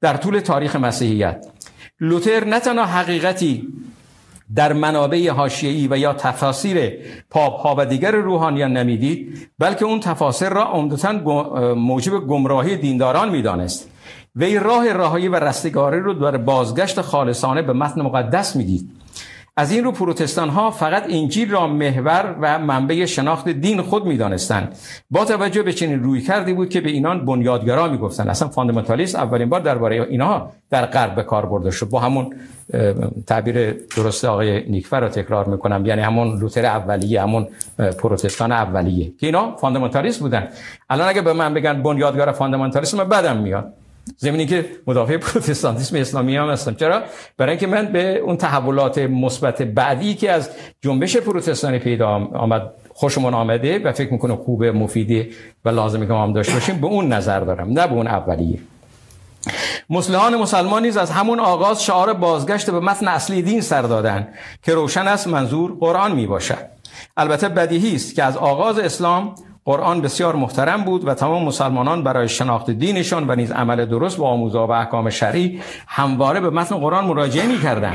در 0.00 0.16
طول 0.16 0.40
تاریخ 0.40 0.76
مسیحیت. 0.76 1.46
لوتر 2.00 2.44
نه 2.44 2.60
تنها 2.60 2.84
حقیقتی 2.84 3.68
در 4.54 4.72
منابع 4.72 5.30
حاشیه‌ای 5.30 5.88
و 5.90 5.98
یا 5.98 6.12
تفاسیر 6.12 6.92
پاپ 7.30 7.60
ها 7.60 7.74
و 7.78 7.86
دیگر 7.86 8.10
روحانیان 8.10 8.76
نمی‌دید 8.76 9.50
بلکه 9.58 9.84
اون 9.84 10.00
تفاسیر 10.00 10.48
را 10.48 10.64
عمدتا 10.64 11.12
موجب 11.74 12.18
گمراهی 12.18 12.76
دینداران 12.76 13.28
می‌دانست. 13.28 13.90
وی 14.36 14.58
راه 14.58 14.92
راهی 14.92 15.28
و 15.28 15.34
رستگاری 15.34 16.00
رو 16.00 16.14
در 16.14 16.36
بازگشت 16.36 17.00
خالصانه 17.00 17.62
به 17.62 17.72
متن 17.72 18.02
مقدس 18.02 18.56
می‌دید. 18.56 18.90
از 19.58 19.72
این 19.72 19.84
رو 19.84 19.92
پروتستان 19.92 20.48
ها 20.48 20.70
فقط 20.70 21.04
انجیل 21.10 21.50
را 21.50 21.66
محور 21.66 22.34
و 22.40 22.58
منبع 22.58 23.04
شناخت 23.04 23.48
دین 23.48 23.82
خود 23.82 24.06
می‌دانستند 24.06 24.76
با 25.10 25.24
توجه 25.24 25.62
به 25.62 25.72
چنین 25.72 26.02
روی 26.02 26.20
کردی 26.20 26.52
بود 26.52 26.68
که 26.68 26.80
به 26.80 26.90
اینان 26.90 27.24
بنیادگرا 27.24 27.88
می‌گفتند 27.88 28.28
اصلا 28.28 28.48
فاندامنتالیست 28.48 29.16
اولین 29.16 29.48
بار 29.48 29.60
درباره 29.60 30.06
اینها 30.10 30.52
در 30.70 30.86
غرب 30.86 31.14
به 31.14 31.22
کار 31.22 31.46
برده 31.46 31.70
شد. 31.70 31.88
با 31.88 32.00
همون 32.00 32.34
تعبیر 33.26 33.72
درست 33.96 34.24
آقای 34.24 34.70
نیکفر 34.70 35.00
را 35.00 35.08
تکرار 35.08 35.44
می‌کنم. 35.44 35.86
یعنی 35.86 36.02
همون 36.02 36.38
لوتر 36.38 36.64
اولیه 36.64 37.22
همون 37.22 37.48
پروتستان 37.98 38.52
اولیه. 38.52 39.12
که 39.20 39.26
اینا 39.26 39.56
فاندامنتالیست 39.56 40.20
بودن. 40.20 40.48
الان 40.90 41.08
اگه 41.08 41.22
به 41.22 41.32
من 41.32 41.54
بگن 41.54 41.82
بنیادگار 41.82 42.32
فاندامنتالیسم 42.32 43.04
بدم 43.04 43.36
میاد. 43.36 43.72
زمینی 44.16 44.46
که 44.46 44.66
مدافع 44.86 45.16
پروتستانتیسم 45.16 45.96
اسلامی 45.96 46.36
هم 46.36 46.50
هستم. 46.50 46.74
چرا؟ 46.74 47.02
برای 47.36 47.50
اینکه 47.50 47.66
من 47.66 47.86
به 47.86 48.18
اون 48.18 48.36
تحولات 48.36 48.98
مثبت 48.98 49.62
بعدی 49.62 50.14
که 50.14 50.32
از 50.32 50.50
جنبش 50.80 51.16
پروتستانی 51.16 51.78
پیدا 51.78 52.08
آمد 52.34 52.70
خوشمون 52.94 53.34
آمده 53.34 53.78
و 53.78 53.92
فکر 53.92 54.12
می‌کنه 54.12 54.36
خوبه 54.36 54.72
مفیده 54.72 55.28
و 55.64 55.68
لازمه 55.68 56.06
که 56.06 56.12
ما 56.12 56.22
هم 56.22 56.32
داشته 56.32 56.54
باشیم 56.54 56.80
به 56.80 56.86
اون 56.86 57.12
نظر 57.12 57.40
دارم 57.40 57.68
نه 57.68 57.86
به 57.86 57.92
اون 57.92 58.06
اولیه. 58.06 58.58
مسلحان 59.90 60.36
مسلمان 60.36 60.82
نیز 60.82 60.96
از 60.96 61.10
همون 61.10 61.40
آغاز 61.40 61.84
شعار 61.84 62.12
بازگشت 62.12 62.70
به 62.70 62.80
متن 62.80 63.08
اصلی 63.08 63.42
دین 63.42 63.60
سر 63.60 63.82
دادن 63.82 64.28
که 64.62 64.74
روشن 64.74 65.08
است 65.08 65.26
منظور 65.26 65.76
قرآن 65.80 66.12
می 66.12 66.26
باشد 66.26 66.66
البته 67.16 67.48
بدیهی 67.48 67.94
است 67.94 68.14
که 68.14 68.22
از 68.22 68.36
آغاز 68.36 68.78
اسلام 68.78 69.34
قرآن 69.66 70.00
بسیار 70.00 70.34
محترم 70.34 70.84
بود 70.84 71.08
و 71.08 71.14
تمام 71.14 71.44
مسلمانان 71.44 72.02
برای 72.02 72.28
شناخت 72.28 72.70
دینشان 72.70 73.30
و 73.30 73.34
نیز 73.34 73.50
عمل 73.52 73.84
درست 73.84 74.18
با 74.18 74.28
آموزها 74.28 74.66
و 74.66 74.70
احکام 74.70 75.10
شرعی 75.10 75.60
همواره 75.86 76.40
به 76.40 76.50
متن 76.50 76.76
قرآن 76.76 77.04
مراجعه 77.04 77.46
می 77.46 77.58
کردن. 77.58 77.92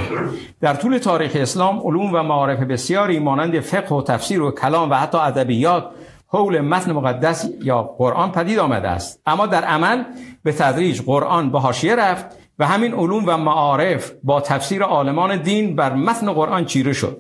در 0.62 0.74
طول 0.74 0.98
تاریخ 0.98 1.32
اسلام 1.36 1.80
علوم 1.80 2.14
و 2.14 2.24
معارف 2.24 2.60
بسیاری 2.60 3.20
مانند 3.20 3.60
فقه 3.60 3.96
و 3.96 4.02
تفسیر 4.02 4.42
و 4.42 4.52
کلام 4.52 4.90
و 4.90 4.94
حتی 4.94 5.18
ادبیات 5.18 5.86
حول 6.28 6.62
متن 6.62 6.92
مقدس 6.92 7.50
یا 7.64 7.84
قرآن 7.84 8.32
پدید 8.32 8.60
آمده 8.60 8.88
است 8.88 9.22
اما 9.26 9.48
در 9.48 9.64
عمل 9.64 10.04
به 10.44 10.52
تدریج 10.52 11.02
قرآن 11.02 11.52
به 11.52 11.60
حاشیه 11.60 11.96
رفت 11.96 12.26
و 12.60 12.68
همین 12.68 12.94
علوم 12.94 13.24
و 13.28 13.38
معارف 13.38 14.12
با 14.24 14.42
تفسیر 14.42 14.84
عالمان 14.84 15.42
دین 15.42 15.76
بر 15.76 15.94
متن 15.94 16.34
قرآن 16.34 16.66
چیره 16.66 16.94
شد 16.94 17.18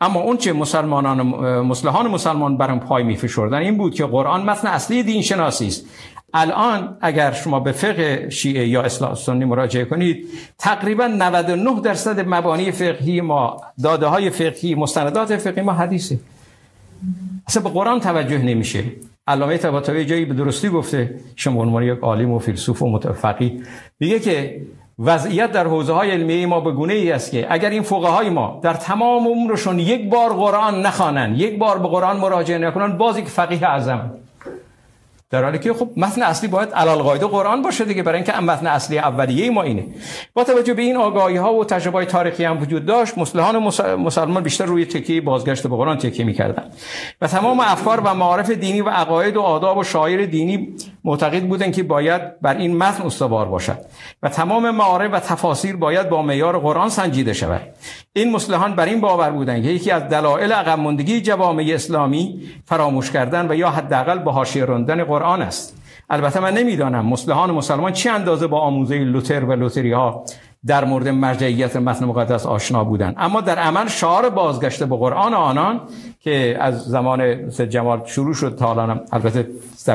اما 0.00 0.20
اون 0.20 0.36
چه 0.36 0.52
مسلمانان 0.52 1.22
مسلحان 1.60 2.08
مسلمان 2.08 2.56
برم 2.56 2.80
پای 2.80 3.02
می 3.02 3.16
فشردن 3.16 3.58
این 3.58 3.76
بود 3.76 3.94
که 3.94 4.06
قرآن 4.06 4.42
متن 4.42 4.68
اصلی 4.68 5.02
دین 5.02 5.22
شناسی 5.22 5.66
است. 5.66 5.86
الان 6.34 6.96
اگر 7.00 7.32
شما 7.32 7.60
به 7.60 7.72
فقه 7.72 8.30
شیعه 8.30 8.68
یا 8.68 8.82
اسلام 8.82 9.14
سنی 9.14 9.44
مراجعه 9.44 9.84
کنید 9.84 10.26
تقریبا 10.58 11.06
99 11.06 11.80
درصد 11.80 12.28
مبانی 12.28 12.70
فقهی 12.70 13.20
ما 13.20 13.60
داده 13.82 14.06
های 14.06 14.30
فقهی 14.30 14.74
مستندات 14.74 15.36
فقهی 15.36 15.62
ما 15.62 15.72
حدیثه. 15.72 16.18
اصلا 17.46 17.62
به 17.62 17.68
قرآن 17.68 18.00
توجه 18.00 18.38
نمیشه. 18.38 18.84
علامه 19.26 19.58
طباطبایی 19.58 20.04
جایی 20.04 20.24
به 20.24 20.34
درستی 20.34 20.68
گفته 20.68 21.14
شما 21.36 21.62
عنوان 21.62 21.82
یک 21.82 21.98
عالم 21.98 22.30
و 22.30 22.38
فیلسوف 22.38 22.82
و 22.82 22.90
متفقی 22.90 23.62
میگه 24.00 24.18
که 24.18 24.60
وضعیت 25.00 25.52
در 25.52 25.66
حوزه 25.66 25.92
های 25.92 26.10
علمیه 26.10 26.46
ما 26.46 26.60
به 26.60 26.72
گونه 26.72 26.92
ای 26.92 27.12
است 27.12 27.30
که 27.30 27.46
اگر 27.50 27.70
این 27.70 27.82
فقه 27.82 28.08
های 28.08 28.30
ما 28.30 28.58
در 28.62 28.74
تمام 28.74 29.28
عمرشون 29.28 29.78
یک 29.78 30.10
بار 30.10 30.32
قرآن 30.32 30.86
نخوانن 30.86 31.34
یک 31.36 31.58
بار 31.58 31.78
به 31.78 31.88
قرآن 31.88 32.16
مراجعه 32.16 32.58
نکنن 32.58 32.96
بازی 32.96 33.22
که 33.22 33.28
فقیه 33.28 33.64
اعظم. 33.64 34.10
در 35.30 35.44
حالی 35.44 35.58
که 35.58 35.74
خب 35.74 35.88
متن 35.96 36.22
اصلی 36.22 36.48
باید 36.48 36.72
علال 36.72 36.98
قاعده 36.98 37.26
قرآن 37.26 37.62
باشه 37.62 37.84
دیگه 37.84 38.02
برای 38.02 38.16
اینکه 38.16 38.32
متن 38.32 38.66
اصلی 38.66 38.98
اولیه 38.98 39.50
ما 39.50 39.62
اینه. 39.62 39.84
با 40.34 40.44
توجه 40.44 40.74
به 40.74 40.82
این 40.82 40.96
آگاهی 40.96 41.36
ها 41.36 41.54
و 41.54 41.64
تجربه 41.64 41.98
های 41.98 42.06
تاریخی 42.06 42.44
هم 42.44 42.62
وجود 42.62 42.86
داشت 42.86 43.18
مسلمان 43.18 43.58
مسلمان 43.98 44.42
بیشتر 44.42 44.64
روی 44.64 44.86
تکیه 44.86 45.20
بازگشت 45.20 45.62
به 45.62 45.76
قرآن 45.76 45.98
تکیه 45.98 46.26
می‌کردن. 46.26 46.64
و 47.20 47.26
تمام 47.26 47.60
افکار 47.60 48.00
و 48.00 48.14
معارف 48.14 48.50
دینی 48.50 48.80
و 48.80 48.88
عقاید 48.88 49.36
و 49.36 49.40
آداب 49.40 49.78
و 49.78 49.84
شاعر 49.84 50.24
دینی 50.24 50.68
معتقد 51.04 51.42
بودن 51.42 51.70
که 51.70 51.82
باید 51.82 52.40
بر 52.40 52.56
این 52.56 52.76
متن 52.76 53.02
استوار 53.02 53.46
باشد 53.46 53.78
و 54.22 54.28
تمام 54.28 54.70
معارف 54.70 55.12
و 55.12 55.20
تفاسیر 55.20 55.76
باید 55.76 56.08
با 56.08 56.22
معیار 56.22 56.58
قرآن 56.58 56.88
سنجیده 56.88 57.32
شود. 57.32 57.60
این 58.12 58.32
مسلحان 58.32 58.74
بر 58.74 58.84
این 58.84 59.00
باور 59.00 59.30
بودند 59.30 59.62
که 59.62 59.68
یکی 59.68 59.90
از 59.90 60.02
دلایل 60.02 60.52
عقب 60.52 60.78
ماندگی 60.78 61.20
جوامع 61.20 61.70
اسلامی 61.74 62.40
فراموش 62.64 63.10
کردن 63.10 63.50
و 63.50 63.54
یا 63.54 63.70
حداقل 63.70 64.18
به 64.18 64.32
حاشیه 64.32 64.64
راندن 64.64 65.04
قرآن 65.20 65.42
است. 65.42 65.76
البته 66.10 66.40
من 66.40 66.54
نمی‌دانم 66.54 67.06
مسلحان 67.06 67.50
مسلمان 67.50 67.92
چه 67.92 68.10
اندازه 68.10 68.46
با 68.46 68.60
آموزه 68.60 68.98
لوتر 68.98 69.44
و 69.44 69.52
لوتری 69.52 69.92
ها 69.92 70.24
در 70.66 70.84
مورد 70.84 71.08
مرجعیت 71.08 71.76
متن 71.76 72.04
مقدس 72.04 72.46
آشنا 72.46 72.84
بودند. 72.84 73.14
اما 73.18 73.40
در 73.40 73.58
عمل 73.58 73.88
شعار 73.88 74.28
بازگشته 74.30 74.86
به 74.86 74.96
قرآن 74.96 75.34
آنان 75.34 75.80
که 76.20 76.56
از 76.60 76.84
زمان 76.84 77.50
سید 77.50 77.68
جمال 77.68 78.02
شروع 78.04 78.34
شد 78.34 78.56
تا 78.58 78.70
الان 78.70 79.00
البته 79.12 79.46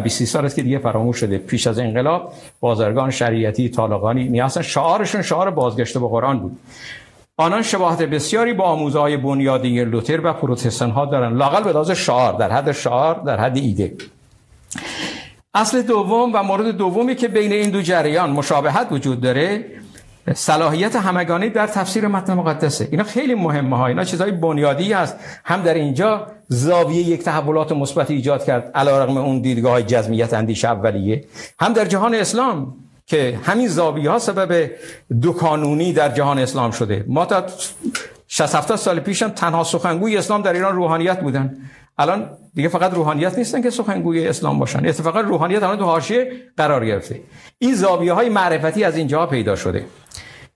20 0.04 0.24
سال 0.24 0.46
است 0.46 0.56
که 0.56 0.64
دیگه 0.64 0.78
فراموش 0.78 1.18
شده. 1.18 1.38
پیش 1.38 1.68
از 1.68 1.80
انقلاب 1.80 2.34
بازرگان 2.60 3.12
شریعتی 3.12 3.70
طالقانی 3.70 4.30
نیاسن 4.30 4.62
شعارشون 4.62 5.22
شعار 5.22 5.52
بازگشته 5.52 6.00
به 6.00 6.08
قرآن 6.08 6.40
بود. 6.40 6.58
آنان 7.38 7.62
شباهت 7.62 8.02
بسیاری 8.02 8.54
با 8.54 8.64
آموزه 8.64 9.00
های 9.00 9.18
بنیادی 9.18 9.86
لوتر 9.86 10.22
و 10.24 10.34
پروتستان 10.34 10.92
ها 10.92 11.06
دارن 11.06 11.34
لاقل 11.38 11.84
به 11.84 11.94
شعار 11.94 12.34
در 12.34 12.52
حد 12.52 12.72
شعار 12.72 13.22
در 13.26 13.40
حد 13.40 13.58
ایده. 13.58 13.94
اصل 15.56 15.82
دوم 15.82 16.34
و 16.34 16.44
مورد 16.44 16.68
دومی 16.68 17.16
که 17.16 17.28
بین 17.28 17.52
این 17.52 17.70
دو 17.70 17.82
جریان 17.82 18.30
مشابهت 18.30 18.88
وجود 18.92 19.22
داره 19.22 19.66
صلاحیت 20.34 20.96
همگانی 20.96 21.50
در 21.50 21.68
تفسیر 21.68 22.08
متن 22.08 22.34
مقدسه. 22.34 22.88
اینا 22.92 23.04
خیلی 23.04 23.36
مهمه 23.36 23.78
ها. 23.78 23.88
اینا 23.88 24.04
چیزهای 24.04 24.32
بنیادی 24.32 24.94
هست. 24.94 25.16
هم 25.46 25.62
در 25.62 25.74
اینجا 25.74 26.28
زاویه 26.48 27.02
یک 27.02 27.24
تحولات 27.24 27.72
مثبت 27.72 28.12
ایجاد 28.12 28.46
کرد 28.46 28.72
علیرغم 28.76 29.18
اون 29.18 29.42
دیدگاه 29.42 29.82
جزمیت 29.82 30.34
اندیش 30.34 30.66
اولیه. 30.66 31.26
هم 31.60 31.74
در 31.74 31.86
جهان 31.86 32.16
اسلام 32.16 32.74
که 33.06 33.40
همین 33.44 33.68
زاویه 33.68 34.10
ها 34.10 34.20
سبب 34.20 34.72
دو 35.22 35.34
کانونی 35.34 35.94
در 35.94 36.10
جهان 36.10 36.40
اسلام 36.40 36.72
شده. 36.72 37.06
ما 37.08 37.26
تا 37.26 37.44
60 38.28 38.76
سال 38.76 39.00
پیش 39.00 39.24
هم 39.24 39.30
تنها 39.30 39.64
سخنگوی 39.64 40.18
اسلام 40.18 40.42
در 40.42 40.54
ایران 40.54 40.76
روحانیت 40.76 41.20
بودن. 41.20 41.58
الان 41.98 42.30
دیگه 42.54 42.70
فقط 42.70 42.94
روحانیت 42.94 43.38
نیستن 43.38 43.62
که 43.62 43.70
سخنگوی 43.70 44.28
اسلام 44.28 44.60
باشن. 44.60 44.86
اتفاقا 44.86 45.20
روحانیت 45.20 45.64
الان 45.64 45.78
تو 45.78 45.84
حاشیه 45.84 46.32
قرار 46.58 46.86
گرفته. 46.86 47.22
این 47.60 47.76
زاویه 47.76 48.14
های 48.14 48.30
معرفتی 48.30 48.84
از 48.84 48.98
اینجا 48.98 49.26
پیدا 49.26 49.56
شده. 49.56 49.86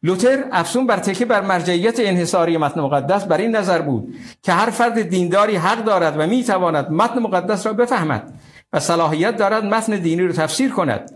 لوتر 0.04 0.44
افسون 0.52 0.88
بر 0.88 0.98
تکیه 0.98 1.28
بر 1.28 1.42
مرجعیت 1.42 2.00
انحصاری 2.00 2.58
متن 2.58 2.82
مقدس 2.82 3.26
بر 3.26 3.38
این 3.38 3.56
نظر 3.56 3.82
بود 3.82 4.16
که 4.44 4.52
هر 4.52 4.70
فرد 4.70 5.02
دینداری 5.02 5.56
حق 5.56 5.84
دارد 5.84 6.20
و 6.20 6.28
می‌تواند 6.28 6.92
متن 6.92 7.20
مقدس 7.20 7.66
را 7.66 7.74
بفهمد 7.74 8.34
و 8.74 8.80
صلاحیت 8.80 9.38
دارد 9.38 9.66
متن 9.66 9.96
دینی 9.96 10.28
را 10.28 10.34
تفسیر 10.34 10.72
کند. 10.72 11.12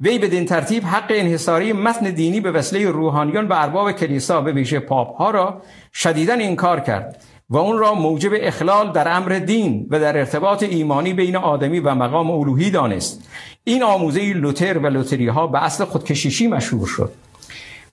وی 0.00 0.18
بدین 0.18 0.46
ترتیب 0.46 0.84
حق 0.84 1.06
انحصاری 1.08 1.72
متن 1.72 2.10
دینی 2.10 2.40
به 2.40 2.50
وسیله 2.50 2.90
روحانیان 2.90 3.48
و 3.48 3.52
ارباب 3.52 3.92
کلیسا 3.92 4.40
به 4.40 4.52
ویژه 4.52 4.80
پاپ 4.80 5.16
ها 5.16 5.30
را 5.30 5.62
شدیدا 5.92 6.34
انکار 6.34 6.80
کرد. 6.80 7.22
و 7.50 7.56
اون 7.56 7.78
را 7.78 7.94
موجب 7.94 8.30
اخلال 8.34 8.92
در 8.92 9.16
امر 9.16 9.38
دین 9.38 9.86
و 9.90 10.00
در 10.00 10.18
ارتباط 10.18 10.62
ایمانی 10.62 11.12
بین 11.12 11.36
آدمی 11.36 11.80
و 11.80 11.94
مقام 11.94 12.30
الوهی 12.30 12.70
دانست. 12.70 13.28
این 13.64 13.82
آموزه 13.82 14.32
لوتر 14.32 14.78
و 14.78 14.86
لوتری 14.86 15.28
ها 15.28 15.46
به 15.46 15.64
اصل 15.64 15.84
خودکشیشی 15.84 16.46
مشهور 16.46 16.86
شد. 16.86 17.12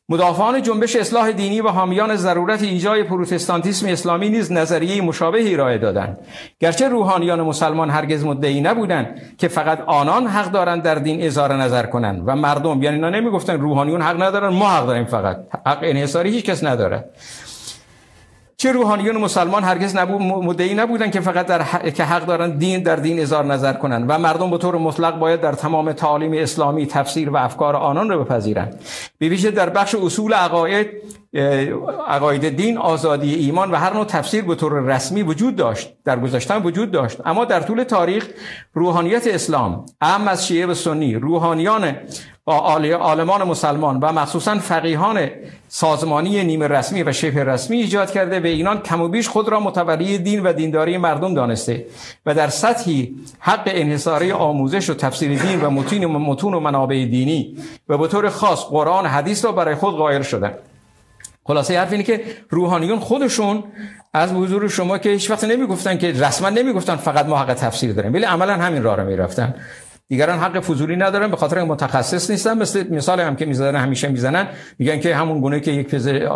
مدافعان 0.10 0.62
جنبش 0.62 0.96
اصلاح 0.96 1.32
دینی 1.32 1.62
و 1.62 1.68
حامیان 1.68 2.16
ضرورت 2.16 2.62
ایجای 2.62 3.04
پروتستانتیسم 3.04 3.88
اسلامی 3.88 4.30
نیز 4.30 4.52
نظریه 4.52 5.02
مشابهی 5.02 5.54
ارائه 5.54 5.78
دادند. 5.78 6.18
گرچه 6.60 6.88
روحانیان 6.88 7.42
مسلمان 7.42 7.90
هرگز 7.90 8.26
مدعی 8.26 8.62
نبودند 8.62 9.38
که 9.38 9.48
فقط 9.48 9.82
آنان 9.82 10.28
حق 10.28 10.52
دارند 10.52 10.84
در 10.84 10.96
دین 10.96 11.22
اظهار 11.22 11.56
نظر 11.56 11.86
کنند 11.86 12.24
و 12.26 12.36
مردم 12.36 12.84
یعنی 12.84 12.96
اینا 12.96 13.10
نمی‌گفتن 13.10 13.60
روحانیون 13.60 14.02
حق 14.02 14.22
ندارن 14.22 14.54
ما 14.54 14.70
حق 14.70 14.88
داریم 14.88 15.06
فقط. 15.06 15.38
حق 15.66 15.80
انحصاری 15.82 16.30
هیچ 16.30 16.46
کس 16.46 16.64
نداره. 16.64 17.04
چه 18.62 18.72
روحانیون 18.72 19.18
مسلمان 19.18 19.64
هرگز 19.64 19.96
نبود 19.96 20.22
مدعی 20.22 20.74
نبودن 20.74 21.12
که 21.12 21.20
فقط 21.20 21.46
در 21.46 21.90
که 21.90 22.04
حق 22.04 22.26
دارن 22.26 22.58
دین 22.58 22.84
در 22.84 22.96
دین 22.96 23.20
اظهار 23.20 23.46
نظر 23.46 23.74
کنند 23.74 24.06
و 24.10 24.18
مردم 24.18 24.52
به 24.52 24.58
طور 24.58 24.78
مطلق 24.78 25.20
باید 25.20 25.42
در 25.42 25.54
تمام 25.54 25.92
تعالیم 25.92 26.34
اسلامی 26.34 26.86
تفسیر 26.86 27.30
و 27.30 27.36
افکار 27.36 27.76
آنان 27.76 28.10
را 28.10 28.24
بپذیرند 28.24 28.80
به 29.18 29.30
ویژه 29.30 29.52
در 29.52 29.70
بخش 29.70 29.96
اصول 29.96 30.34
عقاید 30.34 30.88
عقاید 32.08 32.56
دین 32.56 32.78
آزادی 32.78 33.36
ایمان 33.36 33.72
و 33.72 33.76
هر 33.76 33.94
نوع 33.94 34.06
تفسیر 34.06 34.44
به 34.44 34.56
طور 34.56 34.80
رسمی 34.80 35.24
وجود 35.24 35.56
داشت 35.56 35.94
در 36.06 36.20
گذشته 36.20 36.58
وجود 36.58 36.92
داشت. 36.92 37.18
اما 37.26 37.46
در 37.46 37.60
طول 37.60 37.84
تاریخ 37.84 38.28
روحانیت 38.74 39.28
اسلام 39.28 39.86
اهم 40.02 40.28
از 40.28 40.48
شیعه 40.48 40.66
و 40.66 40.74
سنی 40.74 41.16
روحانیان 41.16 41.96
عالمان 42.48 43.44
مسلمان 43.44 44.00
و 44.00 44.12
مخصوصا 44.12 44.60
فقیهان 44.60 45.30
سازمانی 45.68 46.44
نیمه 46.44 46.68
رسمی 46.68 47.04
و 47.04 47.12
شبه 47.12 47.44
رسمی 47.44 47.78
ایجاد 47.78 48.12
کرده 48.12 48.40
و 48.40 48.46
اینان 48.46 48.82
کم 48.82 49.02
و 49.02 49.08
بیش 49.08 49.30
خود 49.30 49.50
را 49.50 49.60
متولی 49.60 50.18
دین 50.18 50.44
و 50.44 50.54
دینداری 50.54 50.98
مردم 50.98 51.34
دانسته 51.34 51.86
و 52.26 52.34
در 52.34 52.48
سطحی 52.48 53.16
حق 53.40 53.64
انحصاری 53.66 54.32
آموزش 54.32 54.90
و 54.90 54.94
تفسیر 54.94 55.40
دین 55.40 55.62
و 55.62 55.70
متون 55.70 56.04
و 56.04 56.20
متون 56.20 56.54
و 56.54 56.60
منابع 56.60 57.06
دینی 57.06 57.58
و 57.90 57.98
به 57.98 58.08
طور 58.08 58.30
خاص 58.30 58.66
قرآن 58.66 59.06
حدیث 59.06 59.46
را 59.46 59.52
برای 59.52 59.76
خود 59.76 59.96
قائل 59.96 60.22
شدند. 60.22 60.56
خلاصه 61.44 61.80
حرف 61.80 61.92
اینه 61.92 62.04
که 62.04 62.24
روحانیون 62.50 63.00
خودشون 63.00 63.64
از 64.14 64.32
حضور 64.32 64.68
شما 64.68 64.98
که 64.98 65.10
هیچ 65.10 65.32
وقت 65.32 65.44
نمی‌گفتن 65.44 65.98
که 65.98 66.12
رسما 66.12 66.50
نمی‌گفتن 66.50 66.96
فقط 66.96 67.26
ما 67.26 67.38
حق 67.38 67.54
تفسیر 67.54 67.94
داریم. 67.94 68.14
ولی 68.14 68.24
عملا 68.24 68.54
همین 68.54 68.84
راه 68.84 68.96
رو 68.96 69.08
می‌رفتن. 69.08 69.56
دیگران 70.12 70.40
حق 70.40 70.60
فضولی 70.60 70.96
ندارن 70.96 71.32
به 71.32 71.38
خاطر 71.38 71.64
متخصص 71.64 72.30
نیستن. 72.32 72.58
مثل 72.58 72.96
مثال 72.96 73.20
هم 73.20 73.36
که 73.36 73.46
می‌زنن 73.46 73.80
همیشه 73.80 74.08
می‌زنن. 74.08 74.48
میگن 74.80 75.00
که 75.00 75.16
همون 75.16 75.42
گونه 75.42 75.60
که 75.60 75.72
یک 75.72 75.94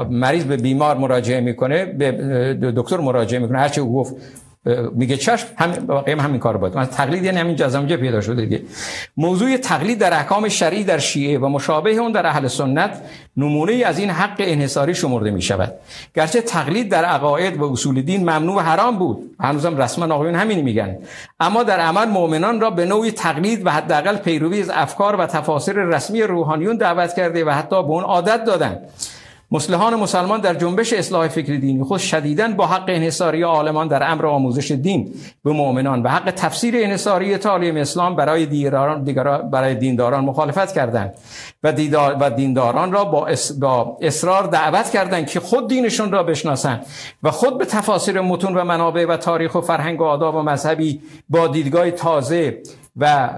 مریض 0.09 0.43
به 0.43 0.57
بیمار 0.57 0.97
مراجعه 0.97 1.41
می‌کنه 1.41 1.85
به 1.85 2.71
دکتر 2.75 2.97
مراجعه 2.97 3.39
می‌کنه. 3.39 3.59
هر 3.59 3.69
چه 3.69 3.81
گفت 3.81 4.15
میگه 4.95 5.17
چشم 5.17 5.47
همین 5.57 5.77
واقعا 5.79 6.21
همین 6.21 6.39
کار 6.39 6.57
باید 6.57 6.75
من 6.75 6.85
تقلید 6.85 7.23
یعنی 7.23 7.37
همین 7.37 7.55
جزمجه 7.55 7.97
پیدا 7.97 8.21
شده 8.21 8.41
دیگه. 8.41 8.61
موضوع 9.17 9.57
تقلید 9.57 9.99
در 9.99 10.13
احکام 10.13 10.49
شرعی 10.49 10.83
در 10.83 10.97
شیعه 10.97 11.37
و 11.39 11.47
مشابه 11.47 11.91
اون 11.91 12.11
در 12.11 12.25
اهل 12.25 12.47
سنت 12.47 13.01
نمونه 13.37 13.71
ای 13.71 13.83
از 13.83 13.99
این 13.99 14.09
حق 14.09 14.35
انحصاری 14.39 14.95
شمرده 14.95 15.31
می 15.31 15.41
شود 15.41 15.73
گرچه 16.15 16.41
تقلید 16.41 16.89
در 16.89 17.05
عقاید 17.05 17.57
و 17.57 17.71
اصول 17.71 18.01
دین 18.01 18.21
ممنوع 18.21 18.55
و 18.55 18.59
حرام 18.59 18.97
بود. 18.97 19.35
هنوزم 19.39 19.77
رسما 19.77 20.15
آقایون 20.15 20.35
همین 20.35 20.61
میگن. 20.61 20.97
اما 21.39 21.63
در 21.63 21.79
عمل 21.79 22.05
مؤمنان 22.05 22.61
را 22.61 22.69
به 22.69 22.85
نوعی 22.85 23.11
تقلید 23.11 23.65
و 23.65 23.69
حداقل 23.69 24.17
پیروی 24.17 24.61
از 24.61 24.69
افکار 24.69 25.15
و 25.15 25.25
تفاسیر 25.25 25.75
رسمی 25.75 26.21
روحانیون 26.21 26.77
دعوت 26.77 27.13
کرده 27.15 27.45
و 27.45 27.49
حتی 27.49 27.83
به 27.83 27.89
اون 27.89 28.03
عادت 28.03 28.43
دادند 28.43 28.79
مسلحان 29.51 29.95
مسلمان 29.95 30.41
در 30.41 30.53
جنبش 30.53 30.93
اصلاح 30.93 31.27
فکر 31.27 31.55
دینی 31.55 31.83
خود 31.83 31.99
شدیداً 31.99 32.47
با 32.47 32.67
حق 32.67 32.85
انحصاری 32.87 33.41
عالمان 33.41 33.87
در 33.87 34.11
امر 34.11 34.25
آموزش 34.25 34.71
دین 34.71 35.13
به 35.43 35.51
مؤمنان 35.51 36.03
و 36.03 36.09
حق 36.09 36.31
تفسیر 36.31 36.75
انحصاری 36.77 37.37
تعالیم 37.37 37.77
اسلام 37.77 38.15
برای 38.15 38.45
دیگران 38.45 39.03
برای 39.51 39.75
دینداران 39.75 40.25
مخالفت 40.25 40.73
کردند 40.73 41.13
و, 41.63 41.73
و 42.19 42.29
دینداران 42.29 42.91
را 42.91 43.05
با, 43.05 43.29
با 43.59 43.97
اصرار 44.01 44.43
دعوت 44.43 44.89
کردند 44.89 45.27
که 45.27 45.39
خود 45.39 45.69
دینشون 45.69 46.11
را 46.11 46.23
بشناسند 46.23 46.85
و 47.23 47.31
خود 47.31 47.57
به 47.57 47.65
تفاسیر 47.65 48.21
متون 48.21 48.57
و 48.57 48.63
منابع 48.63 49.05
و 49.05 49.17
تاریخ 49.17 49.55
و 49.55 49.61
فرهنگ 49.61 50.01
و 50.01 50.03
آداب 50.03 50.35
و 50.35 50.41
مذهبی 50.41 51.01
با 51.29 51.47
دیدگاه 51.47 51.91
تازه 51.91 52.61
و 52.97 53.29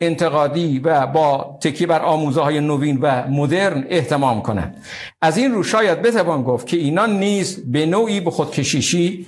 انتقادی 0.00 0.78
و 0.78 1.06
با 1.06 1.58
تکی 1.62 1.86
بر 1.86 2.02
آموزه 2.02 2.40
های 2.40 2.60
نوین 2.60 2.98
و 3.02 3.28
مدرن 3.28 3.84
احتمام 3.88 4.42
کنند. 4.42 4.76
از 5.22 5.36
این 5.36 5.52
رو 5.52 5.62
شاید 5.62 6.02
بتوان 6.02 6.42
گفت 6.42 6.66
که 6.66 6.76
اینان 6.76 7.18
نیز 7.18 7.72
به 7.72 7.86
نوعی 7.86 8.20
به 8.20 8.30
خودکشیشی 8.30 9.26